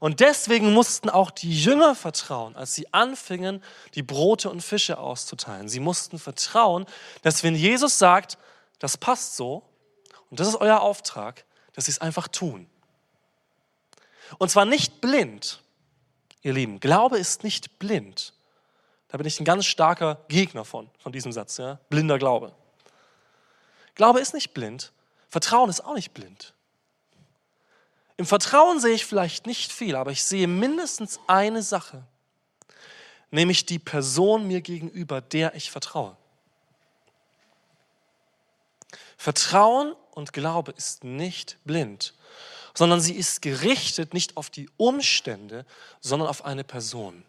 Und 0.00 0.20
deswegen 0.20 0.72
mussten 0.72 1.10
auch 1.10 1.30
die 1.30 1.62
Jünger 1.62 1.94
vertrauen, 1.94 2.56
als 2.56 2.74
sie 2.74 2.92
anfingen, 2.92 3.62
die 3.94 4.02
Brote 4.02 4.50
und 4.50 4.62
Fische 4.62 4.98
auszuteilen. 4.98 5.68
Sie 5.68 5.80
mussten 5.80 6.18
vertrauen, 6.18 6.86
dass 7.22 7.42
wenn 7.42 7.54
Jesus 7.54 7.98
sagt, 7.98 8.38
das 8.80 8.96
passt 8.96 9.36
so 9.36 9.62
und 10.30 10.40
das 10.40 10.48
ist 10.48 10.56
euer 10.56 10.80
Auftrag, 10.80 11.44
dass 11.74 11.84
sie 11.84 11.92
es 11.92 12.00
einfach 12.00 12.26
tun. 12.26 12.68
Und 14.38 14.50
zwar 14.50 14.64
nicht 14.64 15.00
blind, 15.00 15.62
ihr 16.42 16.52
Lieben. 16.52 16.80
Glaube 16.80 17.18
ist 17.18 17.44
nicht 17.44 17.78
blind. 17.78 18.32
Da 19.08 19.18
bin 19.18 19.26
ich 19.26 19.40
ein 19.40 19.44
ganz 19.44 19.66
starker 19.66 20.24
Gegner 20.28 20.64
von, 20.64 20.88
von 20.98 21.12
diesem 21.12 21.32
Satz, 21.32 21.58
ja? 21.58 21.78
blinder 21.88 22.18
Glaube. 22.18 22.54
Glaube 23.94 24.20
ist 24.20 24.34
nicht 24.34 24.54
blind, 24.54 24.92
Vertrauen 25.28 25.68
ist 25.68 25.84
auch 25.84 25.94
nicht 25.94 26.14
blind. 26.14 26.54
Im 28.16 28.26
Vertrauen 28.26 28.80
sehe 28.80 28.94
ich 28.94 29.04
vielleicht 29.04 29.46
nicht 29.46 29.72
viel, 29.72 29.96
aber 29.96 30.10
ich 30.10 30.22
sehe 30.24 30.46
mindestens 30.46 31.20
eine 31.26 31.62
Sache, 31.62 32.04
nämlich 33.30 33.66
die 33.66 33.78
Person 33.78 34.46
mir 34.46 34.60
gegenüber, 34.60 35.20
der 35.20 35.54
ich 35.54 35.70
vertraue. 35.70 36.16
Vertrauen 39.20 39.94
und 40.12 40.32
Glaube 40.32 40.72
ist 40.72 41.04
nicht 41.04 41.58
blind, 41.66 42.14
sondern 42.72 43.02
sie 43.02 43.12
ist 43.12 43.42
gerichtet 43.42 44.14
nicht 44.14 44.38
auf 44.38 44.48
die 44.48 44.70
Umstände, 44.78 45.66
sondern 46.00 46.26
auf 46.26 46.46
eine 46.46 46.64
Person. 46.64 47.22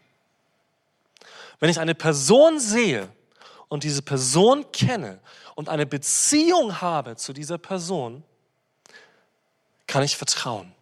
Wenn 1.60 1.70
ich 1.70 1.82
eine 1.82 1.94
Person 1.94 2.62
sehe 2.62 3.10
und 3.68 3.84
diese 3.84 4.02
Person 4.02 4.72
kenne 4.72 5.20
und 5.56 5.68
eine 5.68 5.86
Beziehung 5.86 6.80
habe 6.80 7.18
zu 7.18 7.34
dieser 7.34 7.58
Person, 7.58 8.24
kann 9.86 10.04
ich 10.04 10.16
vertrauen. 10.16 10.74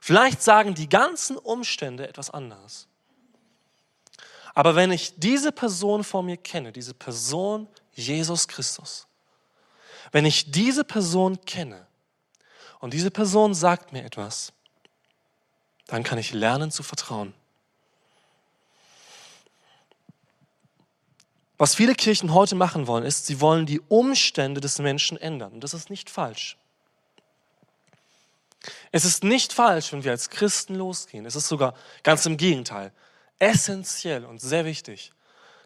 Vielleicht 0.00 0.42
sagen 0.42 0.74
die 0.74 0.88
ganzen 0.88 1.36
Umstände 1.36 2.08
etwas 2.08 2.30
anderes. 2.30 2.88
Aber 4.54 4.74
wenn 4.74 4.90
ich 4.90 5.20
diese 5.20 5.52
Person 5.52 6.02
vor 6.02 6.24
mir 6.24 6.36
kenne, 6.36 6.72
diese 6.72 6.94
Person 6.94 7.68
Jesus 7.92 8.48
Christus, 8.48 9.06
wenn 10.12 10.24
ich 10.24 10.50
diese 10.50 10.84
Person 10.84 11.40
kenne 11.44 11.86
und 12.80 12.92
diese 12.92 13.10
Person 13.10 13.54
sagt 13.54 13.92
mir 13.92 14.04
etwas, 14.04 14.52
dann 15.86 16.02
kann 16.02 16.18
ich 16.18 16.32
lernen 16.32 16.70
zu 16.70 16.82
vertrauen. 16.82 17.34
Was 21.58 21.74
viele 21.74 21.94
Kirchen 21.94 22.34
heute 22.34 22.54
machen 22.54 22.86
wollen, 22.86 23.04
ist, 23.04 23.26
sie 23.26 23.40
wollen 23.40 23.64
die 23.64 23.80
Umstände 23.80 24.60
des 24.60 24.78
Menschen 24.78 25.16
ändern. 25.16 25.54
Und 25.54 25.64
das 25.64 25.72
ist 25.72 25.88
nicht 25.88 26.10
falsch. 26.10 26.58
Es 28.92 29.04
ist 29.04 29.24
nicht 29.24 29.52
falsch, 29.52 29.92
wenn 29.92 30.04
wir 30.04 30.10
als 30.10 30.28
Christen 30.28 30.74
losgehen. 30.74 31.24
Es 31.24 31.34
ist 31.34 31.48
sogar 31.48 31.74
ganz 32.02 32.26
im 32.26 32.36
Gegenteil 32.36 32.92
essentiell 33.38 34.24
und 34.24 34.40
sehr 34.40 34.64
wichtig, 34.64 35.12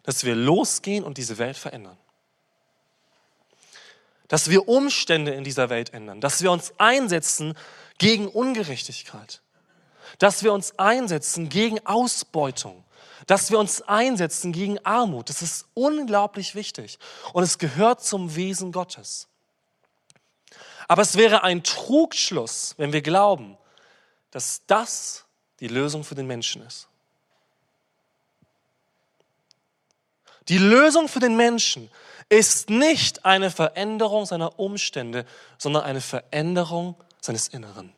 dass 0.03 0.23
wir 0.23 0.35
losgehen 0.35 1.03
und 1.03 1.17
diese 1.17 1.37
Welt 1.37 1.57
verändern 1.57 1.97
dass 4.31 4.49
wir 4.49 4.69
Umstände 4.69 5.33
in 5.33 5.43
dieser 5.43 5.69
Welt 5.69 5.93
ändern, 5.93 6.21
dass 6.21 6.41
wir 6.41 6.53
uns 6.53 6.71
einsetzen 6.77 7.53
gegen 7.97 8.29
Ungerechtigkeit, 8.29 9.41
dass 10.19 10.41
wir 10.41 10.53
uns 10.53 10.79
einsetzen 10.79 11.49
gegen 11.49 11.85
Ausbeutung, 11.85 12.85
dass 13.27 13.51
wir 13.51 13.59
uns 13.59 13.81
einsetzen 13.81 14.53
gegen 14.53 14.79
Armut. 14.85 15.27
Das 15.27 15.41
ist 15.41 15.65
unglaublich 15.73 16.55
wichtig 16.55 16.97
und 17.33 17.43
es 17.43 17.57
gehört 17.57 18.05
zum 18.05 18.33
Wesen 18.33 18.71
Gottes. 18.71 19.27
Aber 20.87 21.01
es 21.01 21.17
wäre 21.17 21.43
ein 21.43 21.61
Trugschluss, 21.61 22.73
wenn 22.77 22.93
wir 22.93 23.01
glauben, 23.01 23.57
dass 24.31 24.61
das 24.65 25.25
die 25.59 25.67
Lösung 25.67 26.05
für 26.05 26.15
den 26.15 26.27
Menschen 26.27 26.65
ist. 26.65 26.87
Die 30.47 30.57
Lösung 30.57 31.09
für 31.09 31.19
den 31.19 31.35
Menschen 31.35 31.91
ist 32.31 32.69
nicht 32.69 33.25
eine 33.25 33.51
Veränderung 33.51 34.25
seiner 34.25 34.57
Umstände, 34.57 35.25
sondern 35.57 35.83
eine 35.83 35.99
Veränderung 36.01 36.95
seines 37.19 37.49
Inneren. 37.49 37.93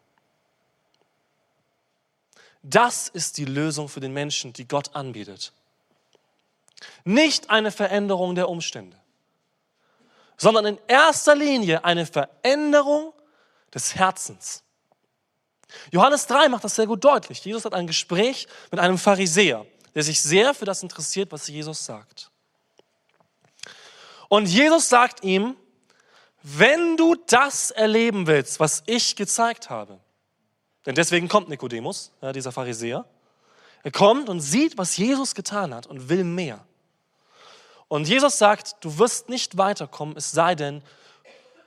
Das 2.64 3.10
ist 3.10 3.38
die 3.38 3.46
Lösung 3.46 3.88
für 3.90 4.00
den 4.00 4.12
Menschen, 4.12 4.52
die 4.52 4.68
Gott 4.68 4.96
anbietet. 4.96 5.54
Nicht 7.06 7.50
eine 7.52 7.72
Veränderung 7.72 8.36
der 8.36 8.50
Umstände. 8.50 8.98
sondern 10.36 10.66
in 10.66 10.80
erster 10.88 11.36
Linie 11.36 11.86
eine 11.86 12.06
Veränderung 12.06 13.14
des 13.74 13.96
Herzens. 13.96 14.64
Johannes 15.92 16.28
3 16.28 16.50
macht 16.50 16.64
das 16.64 16.76
sehr 16.76 16.88
gut 16.88 17.04
deutlich. 17.04 17.46
Jesus 17.46 17.66
hat 17.66 17.74
ein 17.74 17.88
Gespräch 17.88 18.48
mit 18.72 18.80
einem 18.80 18.98
Pharisäer, 18.98 19.66
der 19.96 20.04
sich 20.04 20.22
sehr 20.22 20.54
für 20.54 20.66
das 20.66 20.84
interessiert, 20.84 21.32
was 21.32 21.48
Jesus 21.48 21.86
sagt. 21.86 22.30
Und 24.34 24.48
Jesus 24.48 24.90
sagt 24.90 25.24
ihm, 25.24 25.56
wenn 26.42 26.98
du 26.98 27.14
das 27.28 27.70
erleben 27.70 28.26
willst, 28.26 28.60
was 28.60 28.82
ich 28.88 29.16
gezeigt 29.16 29.70
habe, 29.70 30.00
denn 30.88 30.96
deswegen 30.96 31.28
kommt 31.28 31.50
Nikodemus, 31.50 32.12
ja, 32.20 32.34
dieser 32.34 32.52
Pharisäer, 32.52 33.06
er 33.84 33.92
kommt 33.92 34.30
und 34.30 34.40
sieht, 34.40 34.76
was 34.76 34.98
Jesus 34.98 35.36
getan 35.36 35.72
hat 35.72 35.86
und 35.86 36.10
will 36.10 36.24
mehr. 36.24 36.66
Und 37.88 38.08
Jesus 38.08 38.40
sagt, 38.40 38.78
du 38.84 38.98
wirst 38.98 39.30
nicht 39.30 39.56
weiterkommen, 39.60 40.18
es 40.18 40.32
sei 40.32 40.56
denn, 40.56 40.82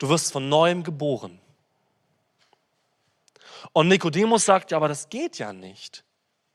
du 0.00 0.08
wirst 0.08 0.32
von 0.32 0.48
neuem 0.48 0.82
geboren. 0.82 1.38
Und 3.74 3.86
Nikodemus 3.86 4.44
sagt, 4.44 4.72
ja, 4.72 4.78
aber 4.78 4.88
das 4.88 5.08
geht 5.08 5.38
ja 5.38 5.52
nicht. 5.52 6.02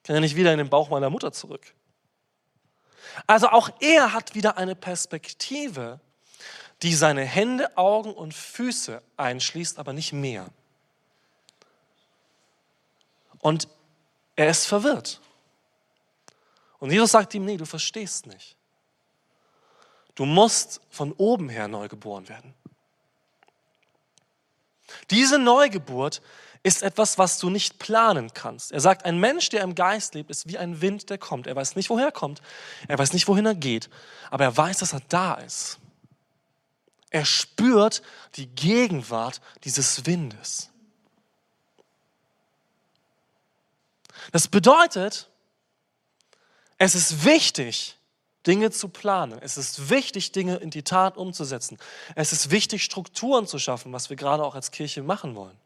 Ich 0.01 0.07
kann 0.07 0.17
ja 0.17 0.19
nicht 0.19 0.35
wieder 0.35 0.51
in 0.51 0.57
den 0.57 0.69
Bauch 0.69 0.89
meiner 0.89 1.09
Mutter 1.09 1.31
zurück. 1.31 1.73
Also 3.27 3.49
auch 3.49 3.69
er 3.79 4.13
hat 4.13 4.35
wieder 4.35 4.57
eine 4.57 4.75
Perspektive, 4.75 5.99
die 6.81 6.95
seine 6.95 7.23
Hände, 7.23 7.77
Augen 7.77 8.13
und 8.13 8.33
Füße 8.33 9.01
einschließt, 9.17 9.77
aber 9.77 9.93
nicht 9.93 10.13
mehr. 10.13 10.49
Und 13.39 13.67
er 14.35 14.49
ist 14.49 14.65
verwirrt. 14.65 15.19
Und 16.79 16.91
Jesus 16.91 17.11
sagt 17.11 17.33
ihm, 17.33 17.45
nee, 17.45 17.57
du 17.57 17.65
verstehst 17.65 18.25
nicht. 18.25 18.55
Du 20.15 20.25
musst 20.25 20.81
von 20.89 21.13
oben 21.13 21.49
her 21.49 21.67
neu 21.67 21.87
geboren 21.87 22.27
werden. 22.27 22.53
Diese 25.09 25.39
Neugeburt 25.39 26.21
ist 26.63 26.83
etwas, 26.83 27.17
was 27.17 27.39
du 27.39 27.49
nicht 27.49 27.79
planen 27.79 28.33
kannst. 28.33 28.71
Er 28.71 28.79
sagt, 28.79 29.05
ein 29.05 29.19
Mensch, 29.19 29.49
der 29.49 29.63
im 29.63 29.73
Geist 29.73 30.13
lebt, 30.13 30.29
ist 30.29 30.47
wie 30.47 30.57
ein 30.57 30.81
Wind, 30.81 31.09
der 31.09 31.17
kommt. 31.17 31.47
Er 31.47 31.55
weiß 31.55 31.75
nicht, 31.75 31.89
woher 31.89 32.07
er 32.07 32.11
kommt. 32.11 32.41
Er 32.87 32.99
weiß 32.99 33.13
nicht, 33.13 33.27
wohin 33.27 33.45
er 33.45 33.55
geht. 33.55 33.89
Aber 34.29 34.43
er 34.43 34.55
weiß, 34.55 34.77
dass 34.77 34.93
er 34.93 35.01
da 35.09 35.35
ist. 35.35 35.79
Er 37.09 37.25
spürt 37.25 38.03
die 38.35 38.47
Gegenwart 38.47 39.41
dieses 39.63 40.05
Windes. 40.05 40.69
Das 44.31 44.47
bedeutet, 44.47 45.29
es 46.77 46.95
ist 46.95 47.25
wichtig, 47.25 47.97
Dinge 48.45 48.71
zu 48.71 48.87
planen. 48.87 49.39
Es 49.41 49.57
ist 49.57 49.89
wichtig, 49.89 50.31
Dinge 50.31 50.57
in 50.57 50.69
die 50.69 50.83
Tat 50.83 51.17
umzusetzen. 51.17 51.77
Es 52.15 52.31
ist 52.33 52.51
wichtig, 52.51 52.83
Strukturen 52.83 53.47
zu 53.47 53.59
schaffen, 53.59 53.91
was 53.93 54.09
wir 54.09 54.15
gerade 54.15 54.43
auch 54.43 54.55
als 54.55 54.71
Kirche 54.71 55.03
machen 55.03 55.35
wollen. 55.35 55.57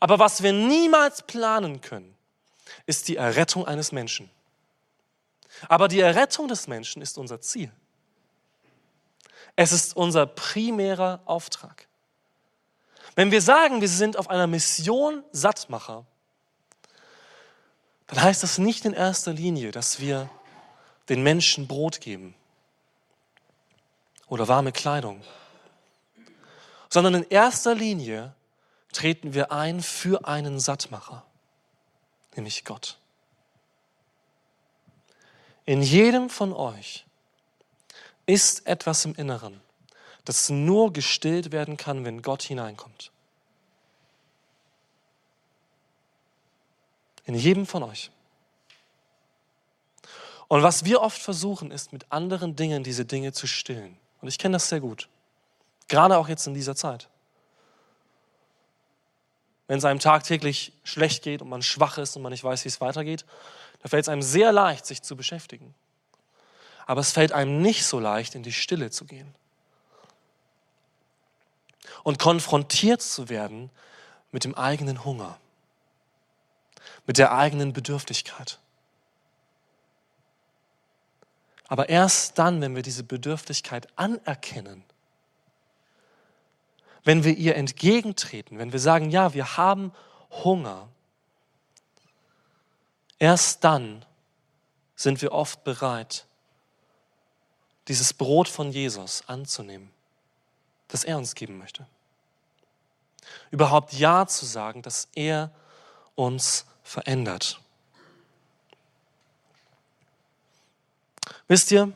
Aber 0.00 0.18
was 0.18 0.42
wir 0.42 0.52
niemals 0.52 1.22
planen 1.22 1.80
können, 1.80 2.14
ist 2.86 3.08
die 3.08 3.16
Errettung 3.16 3.66
eines 3.66 3.92
Menschen. 3.92 4.30
Aber 5.68 5.88
die 5.88 6.00
Errettung 6.00 6.48
des 6.48 6.66
Menschen 6.66 7.02
ist 7.02 7.18
unser 7.18 7.40
Ziel. 7.40 7.70
Es 9.54 9.72
ist 9.72 9.96
unser 9.96 10.26
primärer 10.26 11.20
Auftrag. 11.24 11.86
Wenn 13.14 13.30
wir 13.30 13.42
sagen, 13.42 13.80
wir 13.80 13.88
sind 13.88 14.16
auf 14.16 14.30
einer 14.30 14.46
Mission 14.46 15.22
Sattmacher, 15.32 16.06
dann 18.06 18.22
heißt 18.22 18.42
das 18.42 18.58
nicht 18.58 18.84
in 18.84 18.94
erster 18.94 19.32
Linie, 19.32 19.70
dass 19.70 20.00
wir 20.00 20.30
den 21.08 21.22
Menschen 21.22 21.66
Brot 21.66 22.00
geben 22.00 22.34
oder 24.28 24.48
warme 24.48 24.72
Kleidung, 24.72 25.22
sondern 26.88 27.14
in 27.14 27.26
erster 27.28 27.74
Linie 27.74 28.34
treten 28.92 29.34
wir 29.34 29.52
ein 29.52 29.82
für 29.82 30.26
einen 30.26 30.60
Sattmacher, 30.60 31.24
nämlich 32.36 32.64
Gott. 32.64 32.98
In 35.64 35.82
jedem 35.82 36.28
von 36.28 36.52
euch 36.52 37.04
ist 38.26 38.66
etwas 38.66 39.04
im 39.04 39.14
Inneren, 39.14 39.60
das 40.24 40.50
nur 40.50 40.92
gestillt 40.92 41.52
werden 41.52 41.76
kann, 41.76 42.04
wenn 42.04 42.22
Gott 42.22 42.42
hineinkommt. 42.42 43.10
In 47.24 47.34
jedem 47.34 47.66
von 47.66 47.82
euch. 47.82 48.10
Und 50.48 50.62
was 50.62 50.84
wir 50.84 51.00
oft 51.00 51.22
versuchen, 51.22 51.70
ist 51.70 51.92
mit 51.92 52.10
anderen 52.10 52.56
Dingen 52.56 52.82
diese 52.84 53.04
Dinge 53.04 53.32
zu 53.32 53.46
stillen. 53.46 53.96
Und 54.20 54.28
ich 54.28 54.38
kenne 54.38 54.56
das 54.56 54.68
sehr 54.68 54.80
gut. 54.80 55.08
Gerade 55.88 56.18
auch 56.18 56.28
jetzt 56.28 56.46
in 56.46 56.54
dieser 56.54 56.76
Zeit. 56.76 57.08
Wenn 59.72 59.78
es 59.78 59.86
einem 59.86 60.00
tagtäglich 60.00 60.74
schlecht 60.84 61.22
geht 61.22 61.40
und 61.40 61.48
man 61.48 61.62
schwach 61.62 61.96
ist 61.96 62.14
und 62.14 62.20
man 62.20 62.30
nicht 62.30 62.44
weiß, 62.44 62.62
wie 62.66 62.68
es 62.68 62.82
weitergeht, 62.82 63.24
da 63.82 63.88
fällt 63.88 64.04
es 64.04 64.10
einem 64.10 64.20
sehr 64.20 64.52
leicht, 64.52 64.84
sich 64.84 65.00
zu 65.00 65.16
beschäftigen. 65.16 65.72
Aber 66.84 67.00
es 67.00 67.12
fällt 67.12 67.32
einem 67.32 67.62
nicht 67.62 67.86
so 67.86 67.98
leicht, 67.98 68.34
in 68.34 68.42
die 68.42 68.52
Stille 68.52 68.90
zu 68.90 69.06
gehen. 69.06 69.34
Und 72.02 72.18
konfrontiert 72.18 73.00
zu 73.00 73.30
werden 73.30 73.70
mit 74.30 74.44
dem 74.44 74.54
eigenen 74.54 75.06
Hunger 75.06 75.38
mit 77.06 77.16
der 77.16 77.34
eigenen 77.34 77.72
Bedürftigkeit. 77.72 78.58
Aber 81.68 81.88
erst 81.88 82.38
dann, 82.38 82.60
wenn 82.60 82.76
wir 82.76 82.82
diese 82.82 83.04
Bedürftigkeit 83.04 83.88
anerkennen, 83.96 84.84
wenn 87.04 87.24
wir 87.24 87.36
ihr 87.36 87.56
entgegentreten, 87.56 88.58
wenn 88.58 88.72
wir 88.72 88.80
sagen, 88.80 89.10
ja, 89.10 89.34
wir 89.34 89.56
haben 89.56 89.92
Hunger, 90.30 90.88
erst 93.18 93.64
dann 93.64 94.04
sind 94.94 95.20
wir 95.20 95.32
oft 95.32 95.64
bereit, 95.64 96.26
dieses 97.88 98.14
Brot 98.14 98.48
von 98.48 98.70
Jesus 98.70 99.24
anzunehmen, 99.26 99.90
das 100.88 101.04
er 101.04 101.18
uns 101.18 101.34
geben 101.34 101.58
möchte. 101.58 101.86
Überhaupt 103.50 103.92
Ja 103.92 104.26
zu 104.26 104.46
sagen, 104.46 104.82
dass 104.82 105.08
er 105.14 105.50
uns 106.14 106.66
verändert. 106.82 107.60
Wisst 111.48 111.70
ihr, 111.70 111.92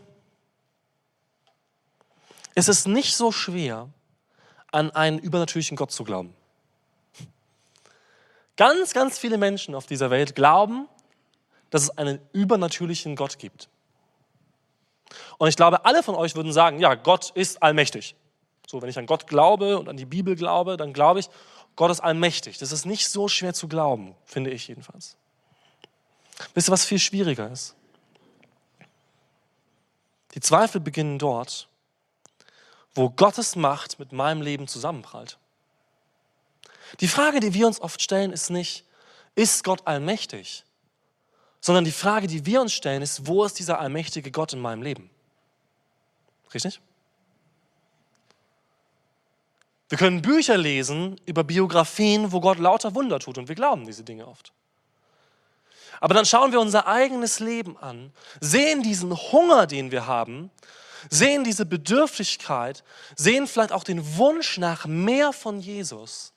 es 2.54 2.68
ist 2.68 2.86
nicht 2.86 3.14
so 3.14 3.32
schwer, 3.32 3.88
an 4.72 4.90
einen 4.90 5.18
übernatürlichen 5.18 5.76
Gott 5.76 5.90
zu 5.90 6.04
glauben. 6.04 6.34
Ganz, 8.56 8.94
ganz 8.94 9.18
viele 9.18 9.38
Menschen 9.38 9.74
auf 9.74 9.86
dieser 9.86 10.10
Welt 10.10 10.34
glauben, 10.34 10.88
dass 11.70 11.82
es 11.82 11.90
einen 11.98 12.20
übernatürlichen 12.32 13.16
Gott 13.16 13.38
gibt. 13.38 13.68
Und 15.38 15.48
ich 15.48 15.56
glaube, 15.56 15.84
alle 15.84 16.02
von 16.02 16.14
euch 16.14 16.34
würden 16.34 16.52
sagen, 16.52 16.80
ja, 16.80 16.94
Gott 16.94 17.30
ist 17.34 17.62
allmächtig. 17.62 18.16
So, 18.66 18.82
wenn 18.82 18.88
ich 18.88 18.98
an 18.98 19.06
Gott 19.06 19.26
glaube 19.26 19.78
und 19.78 19.88
an 19.88 19.96
die 19.96 20.06
Bibel 20.06 20.34
glaube, 20.34 20.76
dann 20.76 20.92
glaube 20.92 21.20
ich, 21.20 21.28
Gott 21.76 21.90
ist 21.90 22.00
allmächtig. 22.00 22.58
Das 22.58 22.72
ist 22.72 22.86
nicht 22.86 23.08
so 23.08 23.28
schwer 23.28 23.54
zu 23.54 23.68
glauben, 23.68 24.14
finde 24.24 24.50
ich 24.50 24.68
jedenfalls. 24.68 25.16
Wisst 26.54 26.68
ihr, 26.68 26.72
was 26.72 26.84
viel 26.84 26.98
schwieriger 26.98 27.50
ist? 27.50 27.76
Die 30.34 30.40
Zweifel 30.40 30.80
beginnen 30.80 31.18
dort, 31.18 31.68
wo 32.96 33.10
Gottes 33.10 33.56
Macht 33.56 33.98
mit 33.98 34.12
meinem 34.12 34.40
Leben 34.40 34.66
zusammenprallt. 34.66 35.38
Die 37.00 37.08
Frage, 37.08 37.40
die 37.40 37.52
wir 37.52 37.66
uns 37.66 37.80
oft 37.80 38.00
stellen, 38.00 38.32
ist 38.32 38.50
nicht, 38.50 38.84
ist 39.34 39.64
Gott 39.64 39.86
allmächtig? 39.86 40.64
Sondern 41.60 41.84
die 41.84 41.92
Frage, 41.92 42.26
die 42.26 42.46
wir 42.46 42.60
uns 42.60 42.72
stellen, 42.72 43.02
ist, 43.02 43.26
wo 43.26 43.44
ist 43.44 43.58
dieser 43.58 43.80
allmächtige 43.80 44.30
Gott 44.30 44.52
in 44.52 44.60
meinem 44.60 44.82
Leben? 44.82 45.10
Richtig? 46.54 46.80
Wir 49.88 49.98
können 49.98 50.22
Bücher 50.22 50.56
lesen 50.56 51.20
über 51.26 51.44
Biografien, 51.44 52.32
wo 52.32 52.40
Gott 52.40 52.58
lauter 52.58 52.94
Wunder 52.94 53.18
tut 53.20 53.38
und 53.38 53.48
wir 53.48 53.54
glauben 53.54 53.86
diese 53.86 54.04
Dinge 54.04 54.26
oft. 54.26 54.52
Aber 56.00 56.14
dann 56.14 56.26
schauen 56.26 56.52
wir 56.52 56.60
unser 56.60 56.86
eigenes 56.86 57.40
Leben 57.40 57.76
an, 57.78 58.12
sehen 58.40 58.82
diesen 58.82 59.16
Hunger, 59.16 59.66
den 59.66 59.90
wir 59.90 60.06
haben, 60.06 60.50
sehen 61.10 61.44
diese 61.44 61.66
Bedürftigkeit, 61.66 62.84
sehen 63.14 63.46
vielleicht 63.46 63.72
auch 63.72 63.84
den 63.84 64.16
Wunsch 64.16 64.58
nach 64.58 64.86
mehr 64.86 65.32
von 65.32 65.60
Jesus. 65.60 66.32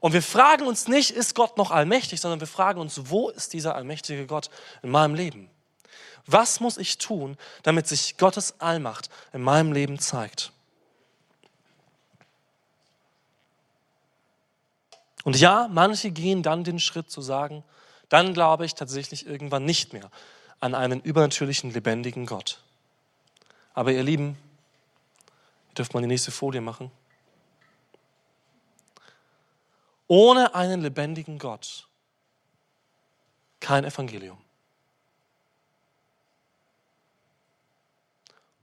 Und 0.00 0.12
wir 0.12 0.22
fragen 0.22 0.66
uns 0.66 0.88
nicht, 0.88 1.10
ist 1.10 1.34
Gott 1.34 1.56
noch 1.56 1.70
allmächtig, 1.70 2.20
sondern 2.20 2.40
wir 2.40 2.46
fragen 2.46 2.80
uns, 2.80 3.10
wo 3.10 3.30
ist 3.30 3.52
dieser 3.52 3.74
allmächtige 3.74 4.26
Gott 4.26 4.50
in 4.82 4.90
meinem 4.90 5.14
Leben? 5.14 5.50
Was 6.26 6.60
muss 6.60 6.76
ich 6.76 6.98
tun, 6.98 7.36
damit 7.62 7.88
sich 7.88 8.16
Gottes 8.16 8.60
Allmacht 8.60 9.08
in 9.32 9.42
meinem 9.42 9.72
Leben 9.72 9.98
zeigt? 9.98 10.52
Und 15.24 15.38
ja, 15.38 15.68
manche 15.70 16.10
gehen 16.10 16.42
dann 16.42 16.64
den 16.64 16.78
Schritt 16.78 17.10
zu 17.10 17.20
sagen, 17.20 17.64
dann 18.08 18.34
glaube 18.34 18.64
ich 18.64 18.74
tatsächlich 18.74 19.26
irgendwann 19.26 19.64
nicht 19.64 19.92
mehr 19.92 20.10
an 20.60 20.74
einen 20.74 21.00
übernatürlichen, 21.00 21.72
lebendigen 21.72 22.26
Gott. 22.26 22.62
Aber 23.78 23.92
ihr 23.92 24.02
Lieben, 24.02 24.36
ihr 25.68 25.74
Dürft 25.76 25.94
man 25.94 26.02
die 26.02 26.08
nächste 26.08 26.32
Folie 26.32 26.60
machen? 26.60 26.90
Ohne 30.08 30.52
einen 30.52 30.80
lebendigen 30.80 31.38
Gott 31.38 31.86
kein 33.60 33.84
Evangelium. 33.84 34.36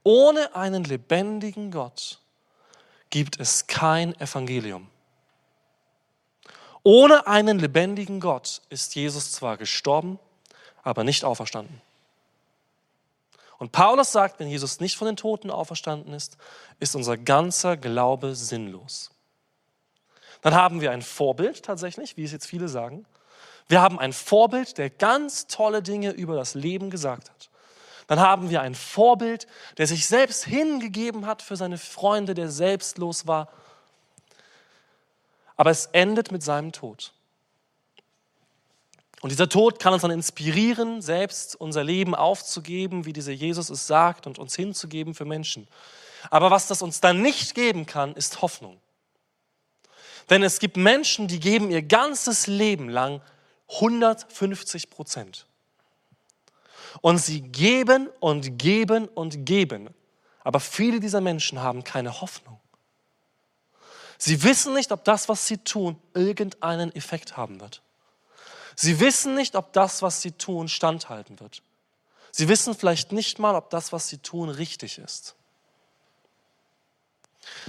Ohne 0.04 0.54
einen 0.54 0.84
lebendigen 0.84 1.72
Gott 1.72 2.20
gibt 3.10 3.40
es 3.40 3.68
kein 3.68 4.20
Evangelium. 4.20 4.90
Ohne 6.84 7.26
einen 7.26 7.58
lebendigen 7.58 8.20
Gott 8.20 8.62
ist 8.68 8.96
Jesus 8.96 9.32
zwar 9.32 9.56
gestorben, 9.56 10.20
aber 10.84 11.06
nicht 11.06 11.24
auferstanden. 11.24 11.82
Und 13.58 13.72
Paulus 13.72 14.12
sagt, 14.12 14.40
wenn 14.40 14.48
Jesus 14.48 14.80
nicht 14.80 14.98
von 14.98 15.08
den 15.08 15.16
Toten 15.16 15.50
auferstanden 15.50 16.14
ist, 16.14 16.38
ist 16.80 16.96
unser 16.96 17.18
ganzer 17.18 17.78
Glaube 17.78 18.36
sinnlos. 18.36 19.12
Dann 20.42 20.54
haben 20.54 20.82
wir 20.82 20.92
ein 20.92 21.02
Vorbild 21.02 21.64
tatsächlich, 21.64 22.18
wie 22.18 22.24
es 22.24 22.32
jetzt 22.32 22.46
viele 22.46 22.68
sagen. 22.68 23.06
Wir 23.68 23.82
haben 23.82 23.98
ein 23.98 24.14
Vorbild, 24.14 24.78
der 24.78 24.90
ganz 24.90 25.48
tolle 25.48 25.82
Dinge 25.82 26.12
über 26.12 26.36
das 26.36 26.54
Leben 26.54 26.90
gesagt 26.90 27.30
hat. 27.30 27.50
Dann 28.08 28.20
haben 28.20 28.52
wir 28.52 28.62
ein 28.62 28.76
Vorbild, 28.76 29.48
der 29.78 29.88
sich 29.88 30.06
selbst 30.06 30.46
hingegeben 30.46 31.26
hat 31.26 31.42
für 31.42 31.56
seine 31.56 31.80
Freunde, 31.80 32.36
der 32.36 32.52
selbstlos 32.52 33.26
war. 33.26 33.50
Aber 35.58 35.72
es 35.72 35.88
endet 35.88 36.32
mit 36.32 36.44
seinem 36.44 36.72
Tod. 36.72 37.15
Und 39.26 39.32
dieser 39.32 39.50
Tod 39.50 39.80
kann 39.80 39.92
uns 39.92 40.04
dann 40.04 40.12
inspirieren, 40.12 41.02
selbst 41.02 41.56
unser 41.60 41.84
Leben 41.84 42.14
aufzugeben, 42.14 43.06
wie 43.06 43.12
dieser 43.12 43.32
Jesus 43.32 43.72
es 43.72 43.88
sagt, 43.88 44.28
und 44.28 44.38
uns 44.38 44.56
hinzugeben 44.56 45.16
für 45.16 45.26
Menschen. 45.26 45.68
Aber 46.30 46.52
was 46.52 46.68
das 46.68 46.84
uns 46.84 47.02
dann 47.02 47.24
nicht 47.24 47.56
geben 47.56 47.88
kann, 47.88 48.14
ist 48.14 48.44
Hoffnung. 48.44 48.80
Denn 50.30 50.44
es 50.44 50.60
gibt 50.60 50.78
Menschen, 50.78 51.28
die 51.28 51.40
geben 51.40 51.72
ihr 51.72 51.82
ganzes 51.82 52.46
Leben 52.46 52.88
lang 52.88 53.20
150 53.70 54.92
Prozent. 54.92 55.48
Und 57.02 57.18
sie 57.18 57.42
geben 57.42 58.10
und 58.20 58.60
geben 58.60 59.08
und 59.08 59.44
geben. 59.44 59.90
Aber 60.44 60.60
viele 60.60 61.00
dieser 61.00 61.20
Menschen 61.20 61.64
haben 61.64 61.84
keine 61.84 62.22
Hoffnung. 62.22 62.60
Sie 64.20 64.44
wissen 64.44 64.76
nicht, 64.76 64.92
ob 64.92 65.04
das, 65.04 65.28
was 65.28 65.48
sie 65.48 65.58
tun, 65.58 66.00
irgendeinen 66.14 66.96
Effekt 66.96 67.38
haben 67.38 67.60
wird. 67.60 67.82
Sie 68.76 69.00
wissen 69.00 69.36
nicht, 69.36 69.56
ob 69.56 69.74
das, 69.74 70.02
was 70.02 70.22
sie 70.22 70.32
tun, 70.34 70.68
standhalten 70.68 71.40
wird. 71.40 71.62
Sie 72.32 72.50
wissen 72.50 72.76
vielleicht 72.76 73.12
nicht 73.12 73.40
mal, 73.40 73.56
ob 73.56 73.70
das, 73.70 73.94
was 73.94 74.10
sie 74.10 74.18
tun, 74.18 74.50
richtig 74.50 74.98
ist. 74.98 75.36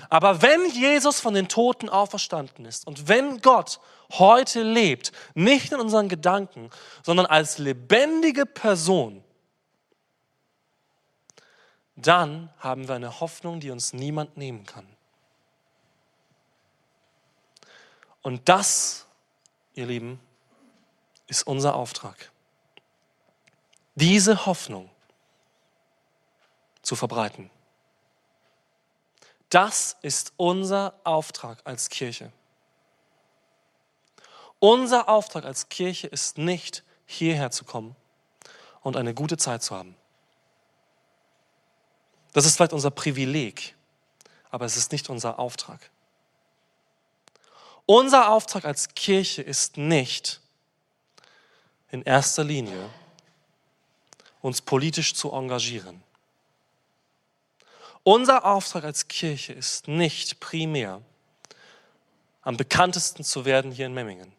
Aber 0.09 0.43
wenn 0.43 0.69
Jesus 0.71 1.21
von 1.21 1.35
den 1.35 1.49
Toten 1.49 1.89
auferstanden 1.89 2.65
ist 2.65 2.87
und 2.87 3.09
wenn 3.09 3.41
Gott 3.43 3.81
heute 4.13 4.63
lebt, 4.63 5.13
nicht 5.35 5.73
in 5.73 5.81
unseren 5.81 6.09
Gedanken, 6.09 6.71
sondern 7.03 7.27
als 7.27 7.59
lebendige 7.59 8.47
Person, 8.47 9.23
dann 11.95 12.51
haben 12.59 12.89
wir 12.89 12.95
eine 12.95 13.21
Hoffnung, 13.21 13.61
die 13.61 13.71
uns 13.71 13.93
niemand 13.93 14.37
nehmen 14.37 14.65
kann. 14.67 14.87
Und 18.23 18.49
das, 18.49 19.07
ihr 19.75 19.87
Lieben, 19.87 20.21
ist 21.27 21.47
unser 21.47 21.75
Auftrag. 21.75 22.31
Diese 23.95 24.47
Hoffnung 24.47 24.91
zu 26.83 26.97
verbreiten. 26.97 27.51
Das 29.51 29.97
ist 30.03 30.33
unser 30.37 30.95
Auftrag 31.05 31.59
als 31.65 31.89
Kirche. 31.89 32.33
Unser 34.59 35.09
Auftrag 35.09 35.45
als 35.45 35.69
Kirche 35.69 36.07
ist 36.07 36.39
nicht, 36.39 36.83
hierher 37.07 37.51
zu 37.51 37.65
kommen 37.65 37.95
und 38.83 38.97
eine 38.97 39.15
gute 39.15 39.37
Zeit 39.37 39.63
zu 39.63 39.77
haben. 39.77 39.97
Das 42.33 42.45
ist 42.45 42.57
vielleicht 42.57 42.73
unser 42.73 42.91
Privileg, 42.91 43.75
aber 44.51 44.65
es 44.65 44.77
ist 44.77 44.93
nicht 44.93 45.09
unser 45.09 45.39
Auftrag. 45.39 45.91
Unser 47.87 48.31
Auftrag 48.31 48.65
als 48.65 48.89
Kirche 48.95 49.43
ist 49.43 49.77
nicht 49.77 50.41
in 51.97 52.03
erster 52.03 52.45
Linie, 52.45 52.91
uns 54.43 54.61
politisch 54.61 55.15
zu 55.15 55.33
engagieren. 55.33 56.03
Unser 58.03 58.45
Auftrag 58.45 58.85
als 58.85 59.09
Kirche 59.09 59.55
ist 59.55 59.89
nicht 59.89 60.39
primär, 60.39 61.01
am 62.43 62.57
bekanntesten 62.57 63.25
zu 63.25 63.47
werden 63.47 63.73
hier 63.73 63.87
in 63.87 63.95
Memmingen. 63.95 64.31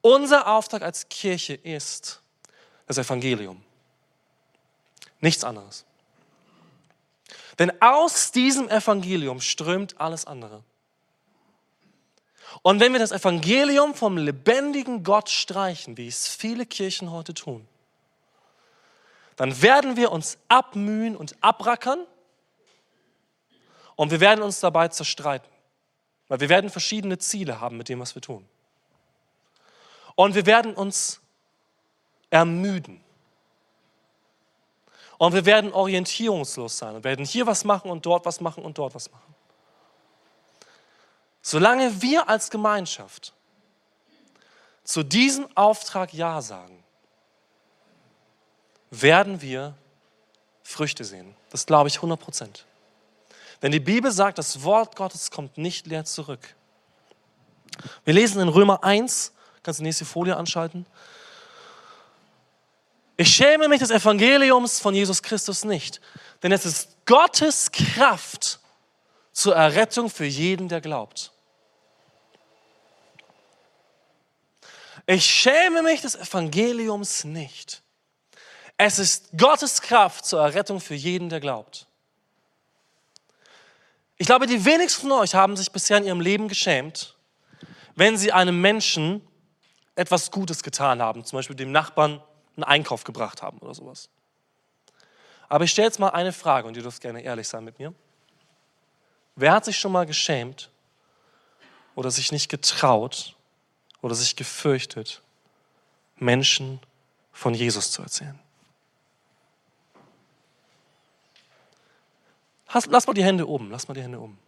Unser 0.00 0.46
Auftrag 0.46 0.82
als 0.82 1.08
Kirche 1.08 1.54
ist 1.54 2.22
das 2.86 2.98
Evangelium. 2.98 3.60
Nichts 5.20 5.42
anderes. 5.42 5.84
Denn 7.58 7.72
aus 7.82 8.30
diesem 8.30 8.68
Evangelium 8.68 9.40
strömt 9.40 10.00
alles 10.00 10.24
andere. 10.24 10.62
Und 12.62 12.80
wenn 12.80 12.92
wir 12.92 13.00
das 13.00 13.12
Evangelium 13.12 13.94
vom 13.94 14.16
lebendigen 14.16 15.02
Gott 15.02 15.30
streichen, 15.30 15.96
wie 15.96 16.08
es 16.08 16.28
viele 16.28 16.66
Kirchen 16.66 17.10
heute 17.10 17.34
tun, 17.34 17.66
dann 19.36 19.62
werden 19.62 19.96
wir 19.96 20.12
uns 20.12 20.38
abmühen 20.48 21.16
und 21.16 21.36
abrackern 21.42 22.06
und 23.96 24.10
wir 24.10 24.20
werden 24.20 24.42
uns 24.42 24.60
dabei 24.60 24.88
zerstreiten, 24.88 25.50
weil 26.28 26.40
wir 26.40 26.48
werden 26.48 26.70
verschiedene 26.70 27.18
Ziele 27.18 27.60
haben 27.60 27.76
mit 27.76 27.88
dem, 27.88 28.00
was 28.00 28.14
wir 28.14 28.22
tun. 28.22 28.46
Und 30.14 30.34
wir 30.34 30.46
werden 30.46 30.74
uns 30.74 31.20
ermüden. 32.30 33.00
Und 35.18 35.32
wir 35.32 35.44
werden 35.46 35.72
orientierungslos 35.72 36.78
sein 36.78 36.96
und 36.96 37.04
werden 37.04 37.24
hier 37.24 37.46
was 37.46 37.64
machen 37.64 37.90
und 37.90 38.04
dort 38.06 38.26
was 38.26 38.40
machen 38.40 38.64
und 38.64 38.78
dort 38.78 38.94
was 38.94 39.10
machen. 39.10 39.33
Solange 41.46 42.00
wir 42.00 42.30
als 42.30 42.48
Gemeinschaft 42.48 43.34
zu 44.82 45.02
diesem 45.02 45.46
Auftrag 45.54 46.14
Ja 46.14 46.40
sagen, 46.40 46.82
werden 48.90 49.42
wir 49.42 49.74
Früchte 50.62 51.04
sehen. 51.04 51.36
Das 51.50 51.66
glaube 51.66 51.90
ich 51.90 51.96
100 51.96 52.18
Prozent. 52.18 52.64
Denn 53.60 53.72
die 53.72 53.80
Bibel 53.80 54.10
sagt, 54.10 54.38
das 54.38 54.62
Wort 54.62 54.96
Gottes 54.96 55.30
kommt 55.30 55.58
nicht 55.58 55.86
leer 55.86 56.06
zurück. 56.06 56.54
Wir 58.06 58.14
lesen 58.14 58.40
in 58.40 58.48
Römer 58.48 58.82
1, 58.82 59.32
kannst 59.62 59.80
du 59.80 59.82
die 59.82 59.88
nächste 59.88 60.06
Folie 60.06 60.38
anschalten. 60.38 60.86
Ich 63.18 63.28
schäme 63.28 63.68
mich 63.68 63.80
des 63.80 63.90
Evangeliums 63.90 64.80
von 64.80 64.94
Jesus 64.94 65.22
Christus 65.22 65.64
nicht, 65.64 66.00
denn 66.42 66.52
es 66.52 66.64
ist 66.64 67.04
Gottes 67.04 67.70
Kraft 67.70 68.60
zur 69.32 69.54
Errettung 69.54 70.08
für 70.08 70.24
jeden, 70.24 70.70
der 70.70 70.80
glaubt. 70.80 71.33
Ich 75.06 75.26
schäme 75.26 75.82
mich 75.82 76.00
des 76.00 76.14
Evangeliums 76.16 77.24
nicht, 77.24 77.82
es 78.76 78.98
ist 78.98 79.38
Gottes 79.38 79.82
Kraft 79.82 80.24
zur 80.24 80.40
Errettung 80.40 80.80
für 80.80 80.94
jeden, 80.94 81.28
der 81.28 81.40
glaubt. 81.40 81.86
Ich 84.16 84.26
glaube, 84.26 84.46
die 84.46 84.64
wenigsten 84.64 85.08
von 85.08 85.12
euch 85.20 85.34
haben 85.34 85.56
sich 85.56 85.70
bisher 85.70 85.98
in 85.98 86.04
ihrem 86.04 86.20
Leben 86.20 86.48
geschämt, 86.48 87.16
wenn 87.94 88.16
sie 88.16 88.32
einem 88.32 88.60
Menschen 88.60 89.26
etwas 89.94 90.30
Gutes 90.30 90.62
getan 90.62 91.00
haben, 91.00 91.24
zum 91.24 91.38
Beispiel 91.38 91.56
dem 91.56 91.70
Nachbarn 91.70 92.22
einen 92.56 92.64
Einkauf 92.64 93.04
gebracht 93.04 93.42
haben 93.42 93.58
oder 93.58 93.74
sowas. 93.74 94.08
Aber 95.48 95.64
ich 95.64 95.70
stelle 95.70 95.86
jetzt 95.86 96.00
mal 96.00 96.08
eine 96.08 96.32
Frage 96.32 96.66
und 96.66 96.76
ihr 96.76 96.82
dürft 96.82 97.00
gerne 97.00 97.22
ehrlich 97.22 97.46
sein 97.46 97.64
mit 97.64 97.78
mir. 97.78 97.94
Wer 99.36 99.52
hat 99.52 99.64
sich 99.64 99.78
schon 99.78 99.92
mal 99.92 100.06
geschämt 100.06 100.70
oder 101.94 102.10
sich 102.10 102.32
nicht 102.32 102.48
getraut 102.48 103.33
oder 104.04 104.14
sich 104.14 104.36
gefürchtet, 104.36 105.22
Menschen 106.16 106.78
von 107.32 107.54
Jesus 107.54 107.90
zu 107.90 108.02
erzählen? 108.02 108.38
Lass 112.70 113.06
mal 113.06 113.14
die 113.14 113.24
Hände 113.24 113.48
oben, 113.48 113.70
lass 113.70 113.88
mal 113.88 113.94
die 113.94 114.02
Hände 114.02 114.20
oben. 114.20 114.38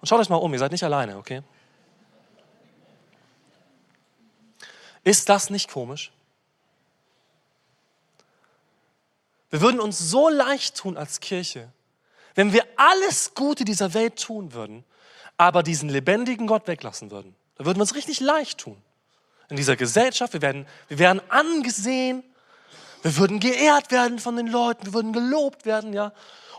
Und 0.00 0.06
schaut 0.06 0.20
euch 0.20 0.28
mal 0.28 0.36
um, 0.36 0.52
ihr 0.52 0.60
seid 0.60 0.70
nicht 0.70 0.84
alleine, 0.84 1.16
okay? 1.16 1.42
Ist 5.02 5.28
das 5.28 5.50
nicht 5.50 5.68
komisch? 5.68 6.12
Wir 9.50 9.60
würden 9.60 9.80
uns 9.80 9.98
so 9.98 10.28
leicht 10.28 10.76
tun 10.76 10.96
als 10.96 11.18
Kirche, 11.18 11.72
wenn 12.36 12.52
wir 12.52 12.64
alles 12.76 13.34
Gute 13.34 13.64
dieser 13.64 13.92
Welt 13.92 14.22
tun 14.22 14.52
würden, 14.52 14.84
aber 15.36 15.64
diesen 15.64 15.88
lebendigen 15.88 16.46
Gott 16.46 16.68
weglassen 16.68 17.10
würden. 17.10 17.34
Da 17.56 17.64
würden 17.64 17.78
wir 17.78 17.82
uns 17.82 17.96
richtig 17.96 18.20
leicht 18.20 18.58
tun. 18.58 18.80
In 19.50 19.56
dieser 19.56 19.76
Gesellschaft, 19.76 20.32
wir 20.32 20.42
werden, 20.42 20.66
wir 20.88 20.98
werden 20.98 21.20
angesehen, 21.28 22.22
Wir 23.02 23.16
würden 23.16 23.40
geehrt 23.40 23.90
werden 23.90 24.18
von 24.18 24.36
den 24.36 24.46
Leuten, 24.46 24.86
wir 24.86 24.92
würden 24.92 25.12
gelobt 25.12 25.64
werden, 25.64 25.92
ja. 25.92 26.12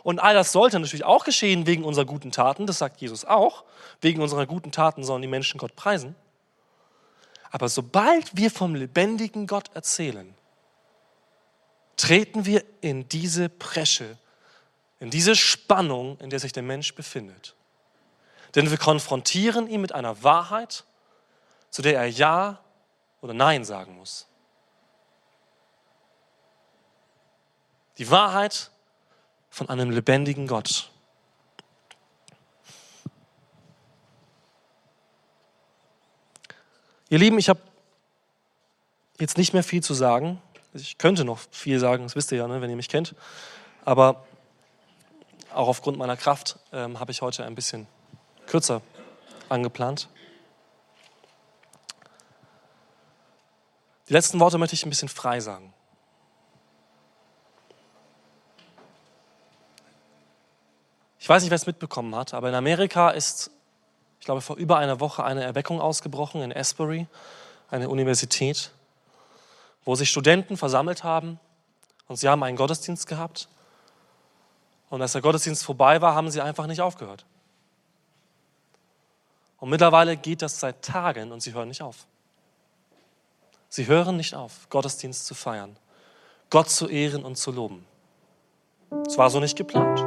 Und 0.04 0.20
all 0.20 0.34
das 0.34 0.52
sollte 0.52 0.80
natürlich 0.80 1.06
auch 1.06 1.24
geschehen 1.24 1.68
wegen 1.68 1.84
unserer 1.84 2.06
guten 2.06 2.32
Taten, 2.32 2.66
das 2.66 2.80
sagt 2.80 3.02
Jesus 3.02 3.24
auch. 3.26 3.64
Wegen 4.02 4.22
unserer 4.22 4.48
guten 4.48 4.72
Taten 4.72 5.04
sollen 5.04 5.22
die 5.22 5.28
Menschen 5.28 5.60
Gott 5.60 5.76
preisen. 5.76 6.16
Aber 7.52 7.70
sobald 7.70 8.36
wir 8.36 8.50
vom 8.50 8.74
lebendigen 8.74 9.46
Gott 9.46 9.70
erzählen, 9.76 10.34
treten 11.98 12.46
wir 12.46 12.64
in 12.80 13.08
diese 13.10 13.50
Presche, 13.50 14.18
in 15.00 15.12
diese 15.12 15.36
Spannung, 15.36 16.18
in 16.20 16.32
der 16.32 16.40
sich 16.40 16.54
der 16.54 16.64
Mensch 16.64 16.96
befindet. 16.96 17.54
Denn 18.56 18.72
wir 18.72 18.78
konfrontieren 18.78 19.68
ihn 19.68 19.82
mit 19.82 19.94
einer 19.94 20.24
Wahrheit, 20.24 20.86
zu 21.70 21.84
der 21.84 21.98
er 21.98 22.08
Ja 22.08 22.61
oder 23.22 23.34
Nein 23.34 23.64
sagen 23.64 23.96
muss. 23.96 24.28
Die 27.98 28.10
Wahrheit 28.10 28.72
von 29.50 29.70
einem 29.70 29.92
lebendigen 29.92 30.48
Gott. 30.48 30.90
Ihr 37.10 37.20
Lieben, 37.20 37.38
ich 37.38 37.50
habe 37.50 37.60
jetzt 39.20 39.38
nicht 39.38 39.54
mehr 39.54 39.64
viel 39.64 39.84
zu 39.84 39.94
sagen. 39.94 40.42
Ich 40.74 40.98
könnte 40.98 41.26
noch 41.26 41.40
viel 41.52 41.78
sagen, 41.80 42.04
das 42.04 42.16
wisst 42.16 42.32
ihr 42.32 42.38
ja, 42.38 42.48
ne, 42.48 42.62
wenn 42.62 42.70
ihr 42.70 42.78
mich 42.78 42.88
kennt. 42.88 43.14
Aber 43.84 44.26
auch 45.54 45.68
aufgrund 45.68 45.98
meiner 45.98 46.16
Kraft 46.16 46.58
ähm, 46.72 47.00
habe 47.00 47.12
ich 47.12 47.22
heute 47.22 47.44
ein 47.44 47.54
bisschen 47.54 47.88
kürzer 48.48 48.82
angeplant. 49.50 50.08
Die 54.08 54.14
letzten 54.14 54.40
Worte 54.40 54.58
möchte 54.58 54.74
ich 54.74 54.86
ein 54.86 54.90
bisschen 54.90 55.10
frei 55.10 55.40
sagen. 55.40 55.74
Ich 61.20 61.30
weiß 61.30 61.44
nicht, 61.44 61.52
wer 61.52 61.56
es 61.56 61.68
mitbekommen 61.68 62.16
hat, 62.16 62.34
aber 62.34 62.50
in 62.50 62.56
Amerika 62.56 63.12
ist, 63.12 63.52
ich 64.20 64.26
glaube, 64.26 64.42
vor 64.42 64.56
über 64.56 64.78
einer 64.78 65.00
Woche 65.00 65.24
eine 65.24 65.44
Erweckung 65.44 65.80
ausgebrochen 65.80 66.42
in 66.42 66.52
Asbury, 66.52 67.08
eine 67.70 67.90
Universität, 67.90 68.72
wo 69.86 69.96
sich 69.96 70.10
Studenten 70.10 70.58
versammelt 70.58 71.04
haben 71.04 71.40
und 72.08 72.16
sie 72.16 72.28
haben 72.28 72.42
einen 72.44 72.58
Gottesdienst 72.58 73.08
gehabt. 73.08 73.48
Und 74.90 75.02
als 75.02 75.14
der 75.14 75.22
Gottesdienst 75.22 75.64
vorbei 75.64 76.02
war, 76.02 76.16
haben 76.16 76.30
sie 76.32 76.42
einfach 76.42 76.66
nicht 76.68 76.82
aufgehört. 76.82 77.26
Und 79.60 79.70
mittlerweile 79.70 80.18
geht 80.18 80.42
das 80.42 80.60
seit 80.60 80.82
Tagen 80.84 81.32
und 81.32 81.42
sie 81.42 81.54
hören 81.54 81.68
nicht 81.68 81.84
auf. 81.84 82.08
Sie 83.74 83.88
hören 83.88 84.18
nicht 84.18 84.36
auf, 84.36 84.68
Gottesdienst 84.70 85.26
zu 85.26 85.34
feiern, 85.34 85.78
Gott 86.50 86.70
zu 86.70 86.90
ehren 86.90 87.24
und 87.24 87.38
zu 87.38 87.52
loben. 87.52 87.86
Es 89.08 89.18
war 89.18 89.30
so 89.30 89.40
nicht 89.40 89.58
geplant. 89.58 90.02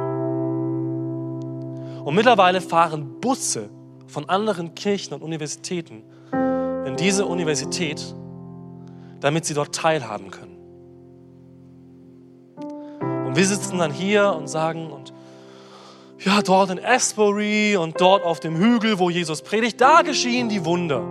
Und 2.05 2.13
mittlerweile 2.13 2.61
fahren 2.61 3.19
Busse 3.19 3.71
von 4.05 4.29
anderen 4.29 4.75
Kirchen 4.75 5.15
und 5.15 5.23
Universitäten 5.23 6.03
in 6.85 6.95
diese 6.95 7.25
Universität, 7.25 8.13
damit 9.19 9.45
sie 9.45 9.55
dort 9.55 9.73
teilhaben 9.73 10.29
können. 10.29 10.57
Und 13.25 13.35
wir 13.35 13.47
sitzen 13.47 13.79
dann 13.79 13.91
hier 13.91 14.31
und 14.37 14.47
sagen, 14.47 14.91
und 14.91 15.11
ja, 16.19 16.43
dort 16.43 16.69
in 16.69 16.79
Asbury 16.85 17.77
und 17.77 17.99
dort 17.99 18.23
auf 18.25 18.39
dem 18.39 18.57
Hügel, 18.57 18.99
wo 18.99 19.09
Jesus 19.09 19.41
predigt, 19.41 19.81
da 19.81 20.03
geschehen 20.03 20.49
die 20.49 20.63
Wunder. 20.65 21.03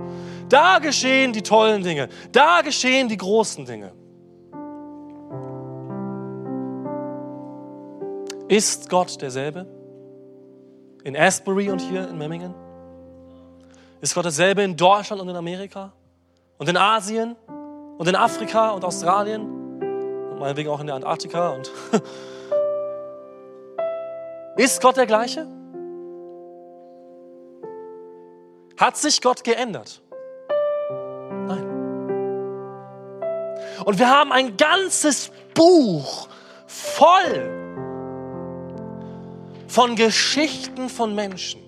Da 0.48 0.78
geschehen 0.78 1.33
die 1.33 1.42
tollen 1.42 1.83
Dinge. 1.83 2.09
Da 2.33 2.62
geschehen 2.62 3.09
die 3.09 3.16
großen 3.16 3.64
Dinge. 3.64 3.92
Ist 8.48 8.88
Gott 8.90 9.20
derselbe? 9.20 9.66
in 11.04 11.16
Asbury 11.16 11.70
und 11.70 11.80
hier 11.80 12.09
in 12.09 12.18
Memmingen? 12.18 12.54
Ist 14.00 14.14
Gott 14.14 14.24
dasselbe 14.24 14.62
in 14.62 14.76
Deutschland 14.76 15.22
und 15.22 15.28
in 15.28 15.37
Amerika? 15.37 15.92
Und 16.59 16.68
in 16.68 16.76
Asien? 16.76 17.37
Und 17.98 18.09
in 18.09 18.16
Afrika 18.16 18.70
und 18.70 18.85
Australien? 18.85 19.42
Und 19.42 20.38
meinetwegen 20.40 20.70
auch 20.70 20.80
in 20.80 20.87
der 20.87 20.96
Antarktika? 20.96 21.50
Und 21.50 21.70
Ist 24.57 24.80
Gott 24.80 24.96
der 24.96 25.07
gleiche? 25.07 25.46
Hat 28.78 28.96
sich 28.96 29.20
Gott 29.20 29.44
geändert? 29.44 30.00
Und 33.85 33.99
wir 33.99 34.09
haben 34.09 34.33
ein 34.33 34.57
ganzes 34.57 35.31
Buch 35.55 36.29
voll 36.66 37.64
von 39.68 39.94
Geschichten 39.94 40.88
von 40.88 41.14
Menschen, 41.14 41.61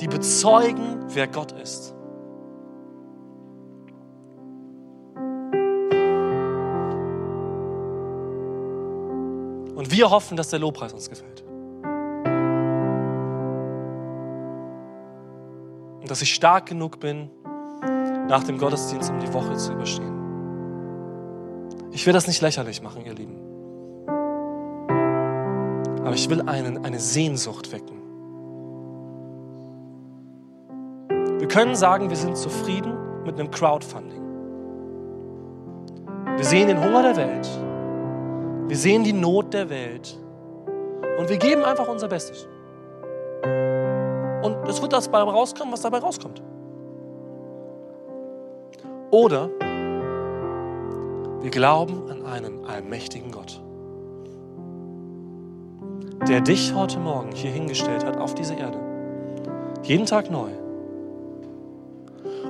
die 0.00 0.08
bezeugen, 0.08 1.04
wer 1.08 1.26
Gott 1.26 1.52
ist. 1.52 1.94
Und 9.74 9.90
wir 9.90 10.10
hoffen, 10.10 10.36
dass 10.36 10.48
der 10.48 10.58
Lobpreis 10.58 10.92
uns 10.92 11.08
gefällt. 11.08 11.42
Und 16.00 16.10
dass 16.10 16.22
ich 16.22 16.34
stark 16.34 16.66
genug 16.66 16.98
bin, 16.98 17.30
nach 18.28 18.44
dem 18.44 18.58
Gottesdienst 18.58 19.10
um 19.10 19.18
die 19.20 19.32
Woche 19.32 19.56
zu 19.56 19.72
überstehen. 19.72 20.14
Ich 21.90 22.06
will 22.06 22.12
das 22.12 22.26
nicht 22.26 22.40
lächerlich 22.40 22.82
machen, 22.82 23.04
ihr 23.04 23.14
Lieben. 23.14 23.36
Aber 26.04 26.14
ich 26.14 26.28
will 26.30 26.42
einen, 26.42 26.84
eine 26.84 27.00
Sehnsucht 27.00 27.72
wecken. 27.72 27.98
Wir 31.38 31.48
können 31.48 31.74
sagen, 31.74 32.10
wir 32.10 32.16
sind 32.16 32.36
zufrieden 32.36 32.92
mit 33.24 33.38
einem 33.38 33.50
Crowdfunding. 33.50 34.22
Wir 36.36 36.44
sehen 36.44 36.68
den 36.68 36.82
Hunger 36.82 37.02
der 37.02 37.16
Welt. 37.16 37.48
Wir 38.68 38.76
sehen 38.76 39.02
die 39.02 39.12
Not 39.12 39.54
der 39.54 39.70
Welt. 39.70 40.18
Und 41.18 41.28
wir 41.28 41.36
geben 41.38 41.64
einfach 41.64 41.88
unser 41.88 42.06
Bestes. 42.06 42.46
Und 44.42 44.68
es 44.68 44.80
wird 44.80 44.92
das 44.92 45.10
dabei 45.10 45.30
rauskommen, 45.30 45.72
was 45.72 45.80
dabei 45.82 45.98
rauskommt. 45.98 46.42
Oder 49.10 49.50
wir 51.40 51.50
glauben 51.50 52.10
an 52.10 52.24
einen 52.24 52.64
allmächtigen 52.64 53.30
Gott 53.30 53.62
der 56.28 56.40
dich 56.42 56.74
heute 56.74 56.98
Morgen 56.98 57.32
hier 57.32 57.50
hingestellt 57.50 58.04
hat 58.04 58.18
auf 58.18 58.34
diese 58.34 58.54
Erde. 58.54 58.78
Jeden 59.82 60.06
Tag 60.06 60.30
neu. 60.30 60.50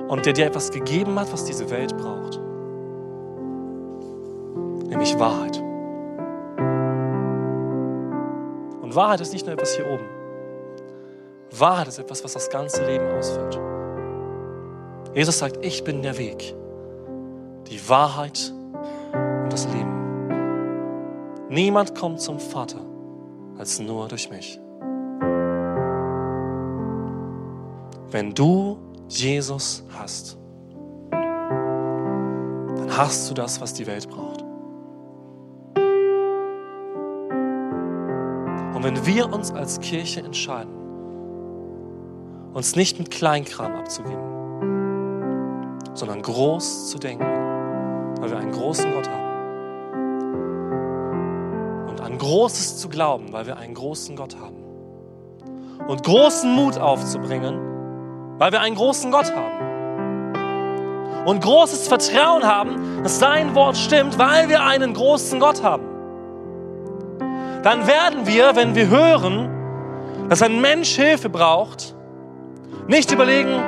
Und 0.07 0.25
der 0.25 0.33
dir 0.33 0.47
etwas 0.47 0.71
gegeben 0.71 1.19
hat, 1.19 1.31
was 1.31 1.45
diese 1.45 1.69
Welt 1.69 1.95
braucht. 1.97 2.39
Nämlich 4.89 5.17
Wahrheit. 5.19 5.57
Und 8.81 8.95
Wahrheit 8.95 9.21
ist 9.21 9.31
nicht 9.31 9.45
nur 9.45 9.53
etwas 9.53 9.75
hier 9.75 9.85
oben. 9.85 10.05
Wahrheit 11.57 11.87
ist 11.87 11.99
etwas, 11.99 12.23
was 12.23 12.33
das 12.33 12.49
ganze 12.49 12.85
Leben 12.85 13.05
ausfüllt. 13.17 13.59
Jesus 15.13 15.39
sagt, 15.39 15.65
ich 15.65 15.83
bin 15.83 16.03
der 16.03 16.17
Weg, 16.17 16.55
die 17.67 17.89
Wahrheit 17.89 18.53
und 19.43 19.51
das 19.51 19.65
Leben. 19.65 21.47
Niemand 21.49 21.95
kommt 21.95 22.21
zum 22.21 22.39
Vater 22.39 22.79
als 23.57 23.79
nur 23.79 24.07
durch 24.07 24.29
mich. 24.29 24.59
Wenn 28.11 28.33
du 28.33 28.77
Jesus 29.07 29.83
hast, 29.97 30.37
dann 31.11 32.95
hast 32.95 33.29
du 33.29 33.33
das, 33.33 33.59
was 33.59 33.73
die 33.73 33.87
Welt 33.87 34.07
braucht. 34.09 34.41
Und 38.75 38.83
wenn 38.83 39.05
wir 39.05 39.33
uns 39.33 39.51
als 39.51 39.79
Kirche 39.79 40.21
entscheiden, 40.21 40.73
uns 42.53 42.75
nicht 42.75 42.97
mit 42.99 43.11
Kleinkram 43.11 43.75
abzugeben, 43.75 44.38
sondern 45.99 46.21
groß 46.21 46.89
zu 46.89 46.97
denken, 46.97 47.25
weil 48.19 48.31
wir 48.31 48.37
einen 48.37 48.51
großen 48.51 48.93
Gott 48.93 49.09
haben, 49.09 49.29
Großes 52.19 52.77
zu 52.77 52.89
glauben, 52.89 53.33
weil 53.33 53.47
wir 53.47 53.57
einen 53.57 53.73
großen 53.73 54.15
Gott 54.15 54.37
haben. 54.39 54.63
Und 55.87 56.03
großen 56.03 56.53
Mut 56.53 56.77
aufzubringen, 56.77 57.57
weil 58.37 58.51
wir 58.51 58.61
einen 58.61 58.75
großen 58.75 59.11
Gott 59.11 59.33
haben. 59.33 60.35
Und 61.25 61.41
großes 61.41 61.87
Vertrauen 61.87 62.43
haben, 62.43 63.01
dass 63.03 63.17
sein 63.19 63.55
Wort 63.55 63.77
stimmt, 63.77 64.19
weil 64.19 64.47
wir 64.49 64.63
einen 64.63 64.93
großen 64.93 65.39
Gott 65.39 65.63
haben. 65.63 65.85
Dann 67.63 67.87
werden 67.87 68.27
wir, 68.27 68.55
wenn 68.55 68.75
wir 68.75 68.89
hören, 68.89 70.29
dass 70.29 70.43
ein 70.43 70.61
Mensch 70.61 70.95
Hilfe 70.95 71.29
braucht, 71.29 71.95
nicht 72.87 73.11
überlegen, 73.11 73.59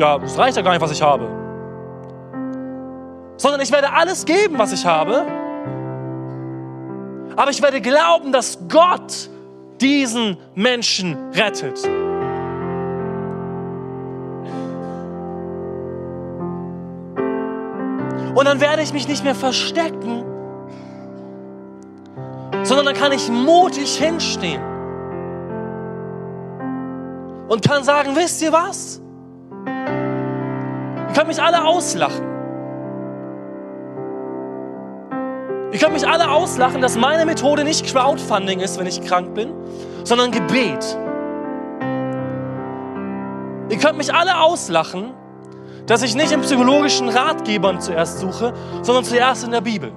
ja, 0.00 0.16
es 0.16 0.36
reicht 0.38 0.56
ja 0.56 0.62
gar 0.62 0.72
nicht, 0.72 0.80
was 0.80 0.90
ich 0.90 1.02
habe, 1.02 1.28
sondern 3.36 3.60
ich 3.60 3.70
werde 3.70 3.92
alles 3.92 4.24
geben, 4.24 4.58
was 4.58 4.72
ich 4.72 4.84
habe. 4.86 5.26
Aber 7.36 7.50
ich 7.50 7.62
werde 7.62 7.80
glauben, 7.80 8.32
dass 8.32 8.58
Gott 8.68 9.28
diesen 9.80 10.36
Menschen 10.54 11.16
rettet. 11.32 11.84
Und 18.34 18.46
dann 18.46 18.60
werde 18.60 18.82
ich 18.82 18.92
mich 18.92 19.06
nicht 19.06 19.22
mehr 19.22 19.34
verstecken, 19.34 20.24
sondern 22.62 22.86
dann 22.86 22.94
kann 22.94 23.12
ich 23.12 23.28
mutig 23.28 23.98
hinstehen 23.98 24.62
und 27.48 27.66
kann 27.66 27.84
sagen, 27.84 28.16
wisst 28.16 28.40
ihr 28.40 28.52
was? 28.52 28.89
Könnt 31.20 31.28
mich 31.28 31.42
alle 31.42 31.66
auslachen. 31.66 32.24
Ihr 35.70 35.78
könnt 35.78 35.92
mich 35.92 36.08
alle 36.08 36.30
auslachen, 36.30 36.80
dass 36.80 36.96
meine 36.96 37.26
Methode 37.26 37.62
nicht 37.62 37.84
Crowdfunding 37.84 38.60
ist, 38.60 38.78
wenn 38.78 38.86
ich 38.86 39.02
krank 39.02 39.34
bin, 39.34 39.52
sondern 40.02 40.30
Gebet. 40.30 40.98
Ihr 43.68 43.76
könnt 43.76 43.98
mich 43.98 44.14
alle 44.14 44.40
auslachen, 44.40 45.12
dass 45.84 46.02
ich 46.02 46.14
nicht 46.14 46.32
in 46.32 46.40
psychologischen 46.40 47.10
Ratgebern 47.10 47.82
zuerst 47.82 48.20
suche, 48.20 48.54
sondern 48.80 49.04
zuerst 49.04 49.44
in 49.44 49.50
der 49.50 49.60
Bibel. 49.60 49.92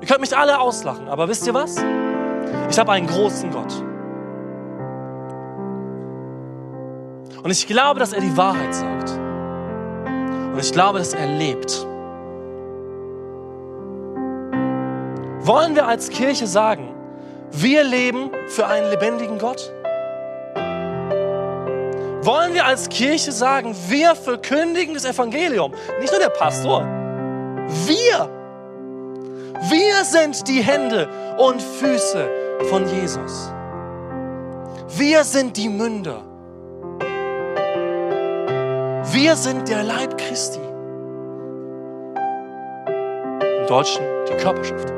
Ihr 0.00 0.08
könnt 0.08 0.22
mich 0.22 0.36
alle 0.36 0.58
auslachen, 0.58 1.08
aber 1.08 1.28
wisst 1.28 1.46
ihr 1.46 1.54
was? 1.54 1.76
Ich 2.68 2.80
habe 2.80 2.90
einen 2.90 3.06
großen 3.06 3.52
Gott. 3.52 3.72
Und 7.44 7.50
ich 7.52 7.64
glaube, 7.68 8.00
dass 8.00 8.12
er 8.12 8.20
die 8.20 8.36
Wahrheit 8.36 8.74
sagt. 8.74 9.29
Und 10.60 10.66
ich 10.66 10.72
glaube, 10.72 10.98
dass 10.98 11.14
er 11.14 11.26
lebt. 11.26 11.86
Wollen 15.46 15.74
wir 15.74 15.86
als 15.86 16.10
Kirche 16.10 16.46
sagen, 16.46 16.94
wir 17.50 17.82
leben 17.82 18.30
für 18.48 18.66
einen 18.66 18.90
lebendigen 18.90 19.38
Gott? 19.38 19.72
Wollen 22.26 22.52
wir 22.52 22.66
als 22.66 22.90
Kirche 22.90 23.32
sagen, 23.32 23.74
wir 23.88 24.14
verkündigen 24.14 24.92
das 24.92 25.06
Evangelium? 25.06 25.72
Nicht 25.98 26.12
nur 26.12 26.20
der 26.20 26.28
Pastor. 26.28 26.82
Wir. 27.86 28.28
Wir 29.70 30.04
sind 30.04 30.46
die 30.46 30.60
Hände 30.60 31.08
und 31.38 31.62
Füße 31.62 32.28
von 32.68 32.86
Jesus. 32.86 33.50
Wir 34.88 35.24
sind 35.24 35.56
die 35.56 35.70
Münder. 35.70 36.29
Wir 39.12 39.34
sind 39.34 39.68
der 39.68 39.82
Leib 39.82 40.16
Christi. 40.18 40.60
Im 43.58 43.66
Deutschen 43.66 44.04
die 44.28 44.36
Körperschaft. 44.36 44.88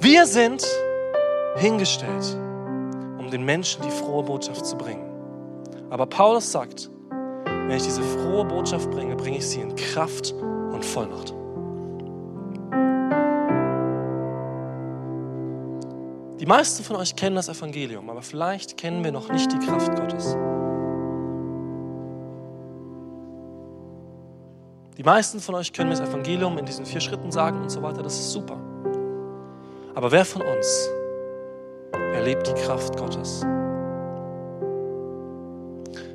Wir 0.00 0.26
sind 0.26 0.66
hingestellt, 1.58 2.36
um 3.18 3.30
den 3.30 3.44
Menschen 3.44 3.82
die 3.82 3.90
frohe 3.90 4.24
Botschaft 4.24 4.66
zu 4.66 4.76
bringen. 4.76 5.08
Aber 5.90 6.06
Paulus 6.06 6.50
sagt, 6.50 6.90
wenn 7.44 7.76
ich 7.76 7.84
diese 7.84 8.02
frohe 8.02 8.44
Botschaft 8.44 8.90
bringe, 8.90 9.14
bringe 9.14 9.38
ich 9.38 9.46
sie 9.46 9.60
in 9.60 9.76
Kraft 9.76 10.32
und 10.72 10.84
Vollmacht. 10.84 11.37
Meisten 16.48 16.82
von 16.82 16.96
euch 16.96 17.14
kennen 17.14 17.36
das 17.36 17.48
Evangelium, 17.48 18.08
aber 18.08 18.22
vielleicht 18.22 18.76
kennen 18.76 19.04
wir 19.04 19.12
noch 19.12 19.30
nicht 19.30 19.52
die 19.52 19.58
Kraft 19.58 19.94
Gottes. 19.94 20.34
Die 24.96 25.04
meisten 25.04 25.40
von 25.40 25.54
euch 25.54 25.72
können 25.72 25.90
mir 25.90 25.96
das 25.96 26.08
Evangelium 26.08 26.58
in 26.58 26.64
diesen 26.64 26.86
vier 26.86 27.00
Schritten 27.00 27.30
sagen 27.30 27.60
und 27.60 27.70
so 27.70 27.82
weiter, 27.82 28.02
das 28.02 28.18
ist 28.18 28.32
super. 28.32 28.56
Aber 29.94 30.10
wer 30.10 30.24
von 30.24 30.42
uns 30.42 30.88
erlebt 32.14 32.48
die 32.48 32.54
Kraft 32.62 32.96
Gottes? 32.96 33.44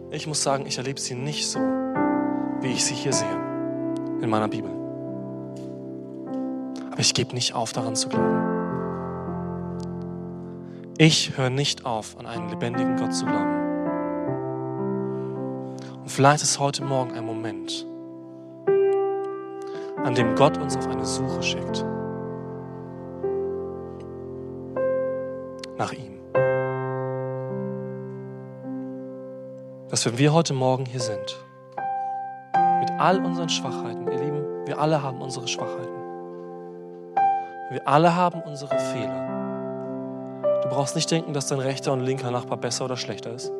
Ich 0.09 0.25
muss 0.25 0.41
sagen, 0.41 0.65
ich 0.65 0.77
erlebe 0.77 0.99
sie 0.99 1.13
nicht 1.13 1.47
so, 1.47 1.59
wie 1.59 2.71
ich 2.71 2.83
sie 2.83 2.95
hier 2.95 3.13
sehe 3.13 3.39
in 4.21 4.29
meiner 4.29 4.47
Bibel. 4.47 4.71
Aber 6.91 6.99
ich 6.99 7.13
gebe 7.13 7.33
nicht 7.35 7.53
auf, 7.53 7.71
daran 7.71 7.95
zu 7.95 8.09
glauben. 8.09 8.52
Ich 10.97 11.37
höre 11.37 11.49
nicht 11.49 11.85
auf, 11.85 12.17
an 12.17 12.25
einen 12.25 12.49
lebendigen 12.49 12.97
Gott 12.97 13.13
zu 13.13 13.25
glauben. 13.25 13.61
Und 16.01 16.09
vielleicht 16.09 16.43
ist 16.43 16.59
heute 16.59 16.83
Morgen 16.83 17.13
ein 17.13 17.25
Moment, 17.25 17.85
an 20.03 20.13
dem 20.15 20.35
Gott 20.35 20.57
uns 20.57 20.77
auf 20.77 20.87
eine 20.87 21.05
Suche 21.05 21.41
schickt. 21.41 21.85
nach 25.77 25.91
ihm. 25.91 26.19
Dass 29.89 30.05
wenn 30.05 30.17
wir 30.17 30.33
heute 30.33 30.53
Morgen 30.53 30.85
hier 30.85 30.99
sind, 30.99 31.45
mit 32.79 32.91
all 32.99 33.23
unseren 33.23 33.49
Schwachheiten, 33.49 34.07
ihr 34.07 34.19
Lieben, 34.19 34.65
wir 34.65 34.79
alle 34.79 35.01
haben 35.01 35.21
unsere 35.21 35.47
Schwachheiten. 35.47 35.93
Wir 37.71 37.87
alle 37.87 38.15
haben 38.15 38.41
unsere 38.41 38.77
Fehler. 38.77 39.42
Du 40.63 40.69
brauchst 40.69 40.95
nicht 40.95 41.11
denken, 41.11 41.33
dass 41.33 41.47
dein 41.47 41.59
rechter 41.59 41.91
und 41.91 41.99
linker 41.99 42.31
Nachbar 42.31 42.57
besser 42.57 42.85
oder 42.85 42.95
schlechter 42.95 43.33
ist. 43.33 43.51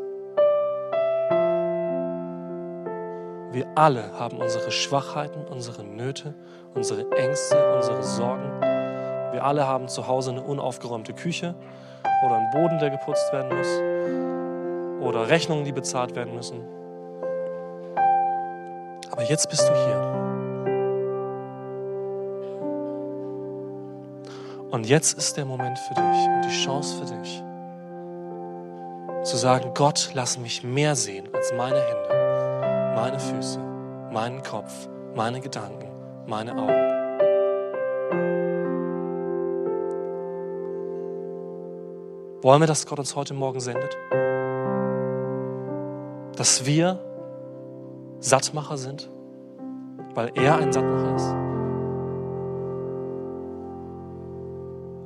Wir 3.52 3.68
alle 3.76 4.18
haben 4.18 4.38
unsere 4.38 4.72
Schwachheiten, 4.72 5.46
unsere 5.46 5.84
Nöte, 5.84 6.34
unsere 6.74 7.12
Ängste, 7.12 7.76
unsere 7.76 8.02
Sorgen. 8.04 8.62
Wir 9.34 9.44
alle 9.44 9.68
haben 9.68 9.90
zu 9.90 10.08
Hause 10.08 10.32
eine 10.32 10.44
unaufgeräumte 10.44 11.14
Küche 11.14 11.56
oder 12.26 12.36
ein 12.36 12.50
Boden, 12.52 12.80
der 12.80 12.90
geputzt 12.90 13.34
werden 13.34 13.56
muss 13.58 15.06
oder 15.06 15.28
Rechnungen, 15.28 15.66
die 15.66 15.74
bezahlt 15.74 16.16
werden 16.16 16.34
müssen. 16.34 16.62
Aber 19.12 19.24
jetzt 19.24 19.50
bist 19.50 19.68
du 19.68 19.74
hier. 19.74 20.13
Und 24.74 24.88
jetzt 24.88 25.16
ist 25.20 25.38
der 25.38 25.46
Moment 25.46 25.78
für 25.78 25.94
dich 25.94 26.04
und 26.04 26.42
die 26.46 26.64
Chance 26.66 26.96
für 26.98 27.06
dich, 27.06 27.44
zu 29.24 29.38
sagen, 29.38 29.70
Gott, 29.76 30.10
lass 30.16 30.40
mich 30.40 30.64
mehr 30.64 30.96
sehen 30.96 31.30
als 31.32 31.54
meine 31.54 31.80
Hände, 31.80 32.94
meine 32.96 33.20
Füße, 33.20 33.60
meinen 34.12 34.42
Kopf, 34.42 34.90
meine 35.14 35.42
Gedanken, 35.42 35.92
meine 36.26 36.54
Augen. 36.54 36.74
Wollen 42.42 42.60
wir, 42.60 42.68
dass 42.68 42.88
Gott 42.88 42.98
uns 42.98 43.16
heute 43.16 43.36
Morgen 43.36 43.60
sendet? 43.60 43.96
Dass 46.36 46.66
wir 46.66 46.98
Sattmacher 48.22 48.78
sind, 48.78 49.12
weil 50.16 50.32
er 50.34 50.58
ein 50.58 50.74
Sattmacher 50.74 51.16
ist? 51.16 51.43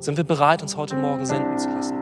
Sind 0.08 0.16
wir 0.16 0.24
bereit, 0.24 0.62
uns 0.62 0.74
heute 0.74 0.96
Morgen 0.96 1.26
senden 1.26 1.58
zu 1.58 1.68
lassen? 1.68 1.94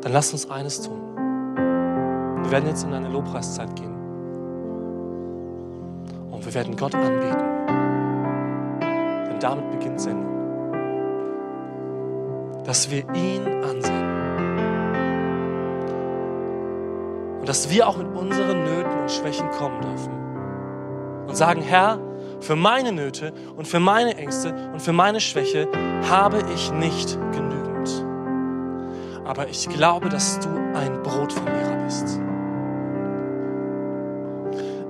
Dann 0.00 0.12
lasst 0.14 0.32
uns 0.32 0.50
eines 0.50 0.80
tun. 0.80 0.98
Wir 2.42 2.50
werden 2.50 2.66
jetzt 2.66 2.84
in 2.84 2.94
eine 2.94 3.10
Lobpreiszeit 3.10 3.76
gehen. 3.76 3.92
Und 6.30 6.42
wir 6.42 6.54
werden 6.54 6.74
Gott 6.74 6.94
anbeten. 6.94 7.44
Denn 9.28 9.40
damit 9.40 9.70
beginnt 9.72 10.00
Sendung 10.00 10.32
dass 12.64 12.90
wir 12.90 13.04
ihn 13.14 13.46
ansehen. 13.62 14.08
Und 17.40 17.46
dass 17.46 17.68
wir 17.68 17.86
auch 17.86 17.98
mit 17.98 18.06
unseren 18.06 18.64
Nöten 18.64 19.00
und 19.02 19.10
Schwächen 19.10 19.50
kommen 19.50 19.82
dürfen. 19.82 21.26
Und 21.28 21.36
sagen, 21.36 21.60
Herr, 21.60 21.98
für 22.44 22.56
meine 22.56 22.92
Nöte 22.92 23.32
und 23.56 23.66
für 23.66 23.80
meine 23.80 24.16
Ängste 24.16 24.54
und 24.72 24.80
für 24.80 24.92
meine 24.92 25.20
Schwäche 25.20 25.66
habe 26.08 26.44
ich 26.54 26.70
nicht 26.72 27.18
genügend. 27.32 28.04
Aber 29.24 29.48
ich 29.48 29.68
glaube, 29.68 30.10
dass 30.10 30.38
du 30.40 30.48
ein 30.74 31.02
Brotvermehrer 31.02 31.84
bist. 31.84 32.20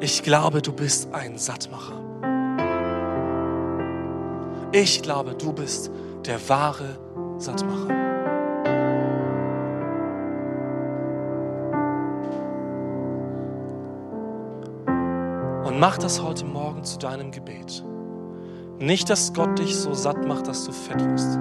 Ich 0.01 0.23
glaube, 0.23 0.61
du 0.61 0.73
bist 0.73 1.15
ein 1.15 1.39
Sattmacher. 1.39 2.01
Ich 4.73 5.03
glaube, 5.03 5.35
du 5.35 5.53
bist 5.53 5.91
der 6.27 6.49
wahre 6.49 6.99
satt 7.39 7.65
mach 15.85 15.99
das 15.99 16.23
heute 16.23 16.47
Morgen 16.47 16.83
zu 16.83 16.99
deinem 16.99 17.31
Gebet. 17.31 17.85
Nicht, 18.79 19.11
dass 19.11 19.35
Gott 19.35 19.59
dich 19.59 19.77
so 19.77 19.93
satt 19.93 20.27
macht, 20.27 20.49
dass 20.49 20.65
du 20.65 20.73
fett 20.73 20.99
wirst. 20.99 21.39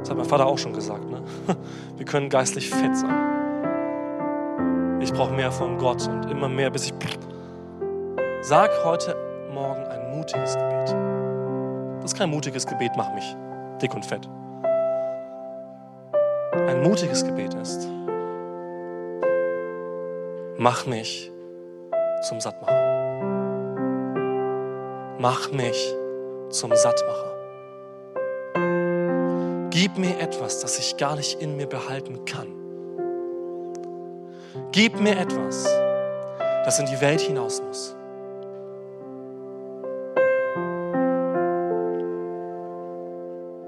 Das 0.00 0.10
hat 0.10 0.18
mein 0.18 0.26
Vater 0.26 0.44
auch 0.44 0.58
schon 0.58 0.74
gesagt. 0.74 1.08
Ne? 1.08 1.22
Wir 1.96 2.04
können 2.04 2.28
geistlich 2.28 2.68
fett 2.68 2.94
sein. 2.94 4.98
Ich 5.00 5.14
brauche 5.14 5.32
mehr 5.32 5.50
von 5.50 5.78
Gott 5.78 6.06
und 6.08 6.30
immer 6.30 6.50
mehr, 6.50 6.68
bis 6.68 6.88
ich... 6.88 6.92
Sag 8.42 8.70
heute 8.84 9.16
Morgen 9.54 9.82
ein 9.82 10.14
mutiges 10.14 10.54
Gebet. 10.54 10.94
Das 12.02 12.12
ist 12.12 12.18
kein 12.18 12.28
mutiges 12.28 12.66
Gebet, 12.66 12.92
mach 12.98 13.14
mich 13.14 13.34
dick 13.80 13.94
und 13.94 14.04
fett. 14.04 14.28
Ein 16.52 16.82
mutiges 16.82 17.24
Gebet 17.24 17.54
ist, 17.54 17.88
mach 20.58 20.84
mich 20.84 21.32
zum 22.28 22.40
Sattmacher. 22.40 23.07
Mach 25.20 25.50
mich 25.50 25.96
zum 26.50 26.72
Sattmacher. 26.76 27.34
Gib 29.70 29.98
mir 29.98 30.20
etwas, 30.20 30.60
das 30.60 30.78
ich 30.78 30.96
gar 30.96 31.16
nicht 31.16 31.42
in 31.42 31.56
mir 31.56 31.66
behalten 31.66 32.24
kann. 32.24 32.54
Gib 34.70 35.00
mir 35.00 35.18
etwas, 35.18 35.64
das 36.64 36.78
in 36.78 36.86
die 36.86 37.00
Welt 37.00 37.20
hinaus 37.20 37.60
muss. 37.60 37.96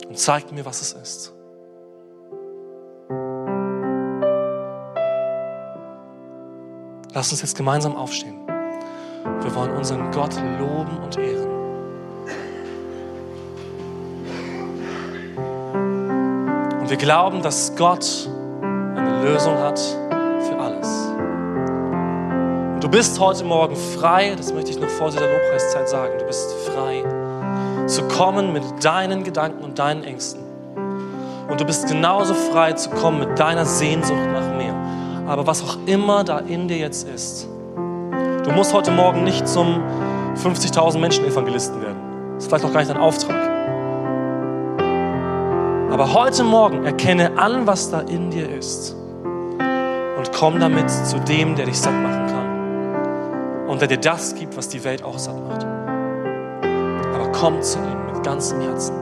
Und 0.09 0.17
zeig 0.17 0.53
mir, 0.53 0.65
was 0.65 0.83
es 0.83 0.93
ist. 0.93 1.35
Lass 7.13 7.33
uns 7.33 7.43
jetzt 7.43 7.57
gemeinsam 7.57 7.97
aufstehen. 7.97 8.40
Wir 9.43 9.55
wollen 9.55 9.71
unseren 9.77 10.11
Gott 10.11 10.35
loben 10.59 10.99
und 11.03 11.17
ehren. 11.17 11.49
Und 16.81 16.91
wir 16.91 16.97
glauben, 16.97 17.43
dass 17.43 17.75
Gott 17.77 18.29
eine 18.63 19.23
Lösung 19.25 19.57
hat 19.59 19.79
für 19.79 20.59
alles. 20.59 21.07
Und 22.75 22.85
du 22.85 22.89
bist 22.89 23.19
heute 23.19 23.45
Morgen 23.45 23.77
frei, 23.77 24.35
das 24.37 24.53
möchte 24.53 24.71
ich 24.73 24.81
noch 24.81 24.89
vor 24.89 25.11
dieser 25.11 25.31
Lobpreiszeit 25.31 25.89
sagen, 25.89 26.19
du 26.19 26.27
bist 26.27 26.53
frei 26.67 27.05
zu 27.87 28.07
kommen 28.09 28.53
mit 28.53 28.63
deinen 28.85 29.25
Gedanken 29.25 29.65
und 29.65 29.79
deinen 29.79 30.05
Ängsten. 30.05 30.41
Und 31.49 31.61
du 31.61 31.65
bist 31.65 31.89
genauso 31.89 32.35
frei 32.35 32.75
zu 32.75 32.91
kommen 32.91 33.19
mit 33.19 33.39
deiner 33.39 33.65
Sehnsucht 33.65 34.27
nach 34.33 34.57
mehr. 34.57 34.75
Aber 35.27 35.47
was 35.47 35.63
auch 35.63 35.79
immer 35.87 36.25
da 36.25 36.39
in 36.39 36.69
dir 36.69 36.79
jetzt 36.79 37.09
ist, 37.09 37.50
du 38.51 38.57
musst 38.57 38.75
heute 38.75 38.91
Morgen 38.91 39.23
nicht 39.23 39.47
zum 39.47 39.81
50.000 40.35 40.99
Menschen 40.99 41.25
Evangelisten 41.25 41.81
werden. 41.81 41.99
Das 42.35 42.45
ist 42.45 42.49
vielleicht 42.49 42.65
auch 42.65 42.73
gar 42.73 42.81
nicht 42.81 42.91
dein 42.91 43.01
Auftrag. 43.01 43.37
Aber 45.93 46.13
heute 46.15 46.43
Morgen 46.43 46.85
erkenne 46.85 47.39
an, 47.39 47.69
was 47.69 47.91
da 47.91 48.01
in 48.01 48.31
dir 48.31 48.51
ist 48.51 48.97
und 50.17 50.33
komm 50.33 50.59
damit 50.59 50.91
zu 50.91 51.21
dem, 51.21 51.55
der 51.55 51.67
dich 51.67 51.79
satt 51.79 51.95
machen 51.95 52.27
kann 52.27 53.69
und 53.69 53.81
der 53.81 53.87
dir 53.87 53.99
das 53.99 54.35
gibt, 54.35 54.57
was 54.57 54.69
die 54.69 54.83
Welt 54.83 55.05
auch 55.05 55.19
satt 55.19 55.37
macht. 55.49 55.65
Aber 57.15 57.31
komm 57.31 57.63
zu 57.63 57.79
ihm 57.79 58.13
mit 58.13 58.25
ganzem 58.25 58.61
Herzen, 58.63 58.97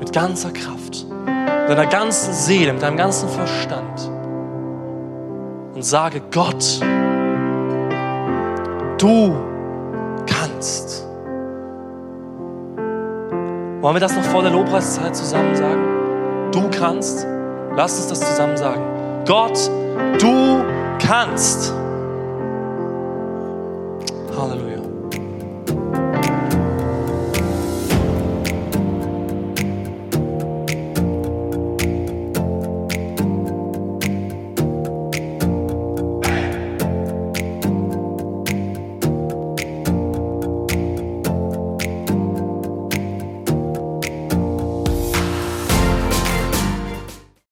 mit 0.00 0.12
ganzer 0.12 0.50
Kraft, 0.50 1.06
mit 1.06 1.70
deiner 1.70 1.86
ganzen 1.86 2.32
Seele, 2.32 2.72
mit 2.72 2.82
deinem 2.82 2.96
ganzen 2.96 3.28
Verstand 3.28 4.10
und 5.74 5.84
sage, 5.84 6.20
Gott, 6.32 6.80
du 8.98 9.34
kannst. 10.26 11.06
Wollen 13.80 13.94
wir 13.94 14.00
das 14.00 14.16
noch 14.16 14.24
vor 14.24 14.42
der 14.42 14.50
Lobpreiszeit 14.50 15.14
zusammen 15.16 15.54
sagen? 15.54 16.50
Du 16.52 16.68
kannst. 16.70 17.26
Lass 17.76 17.96
uns 17.96 18.08
das 18.08 18.20
zusammen 18.20 18.56
sagen. 18.56 18.82
Gott, 19.24 19.70
du 20.20 20.64
kannst. 20.98 21.72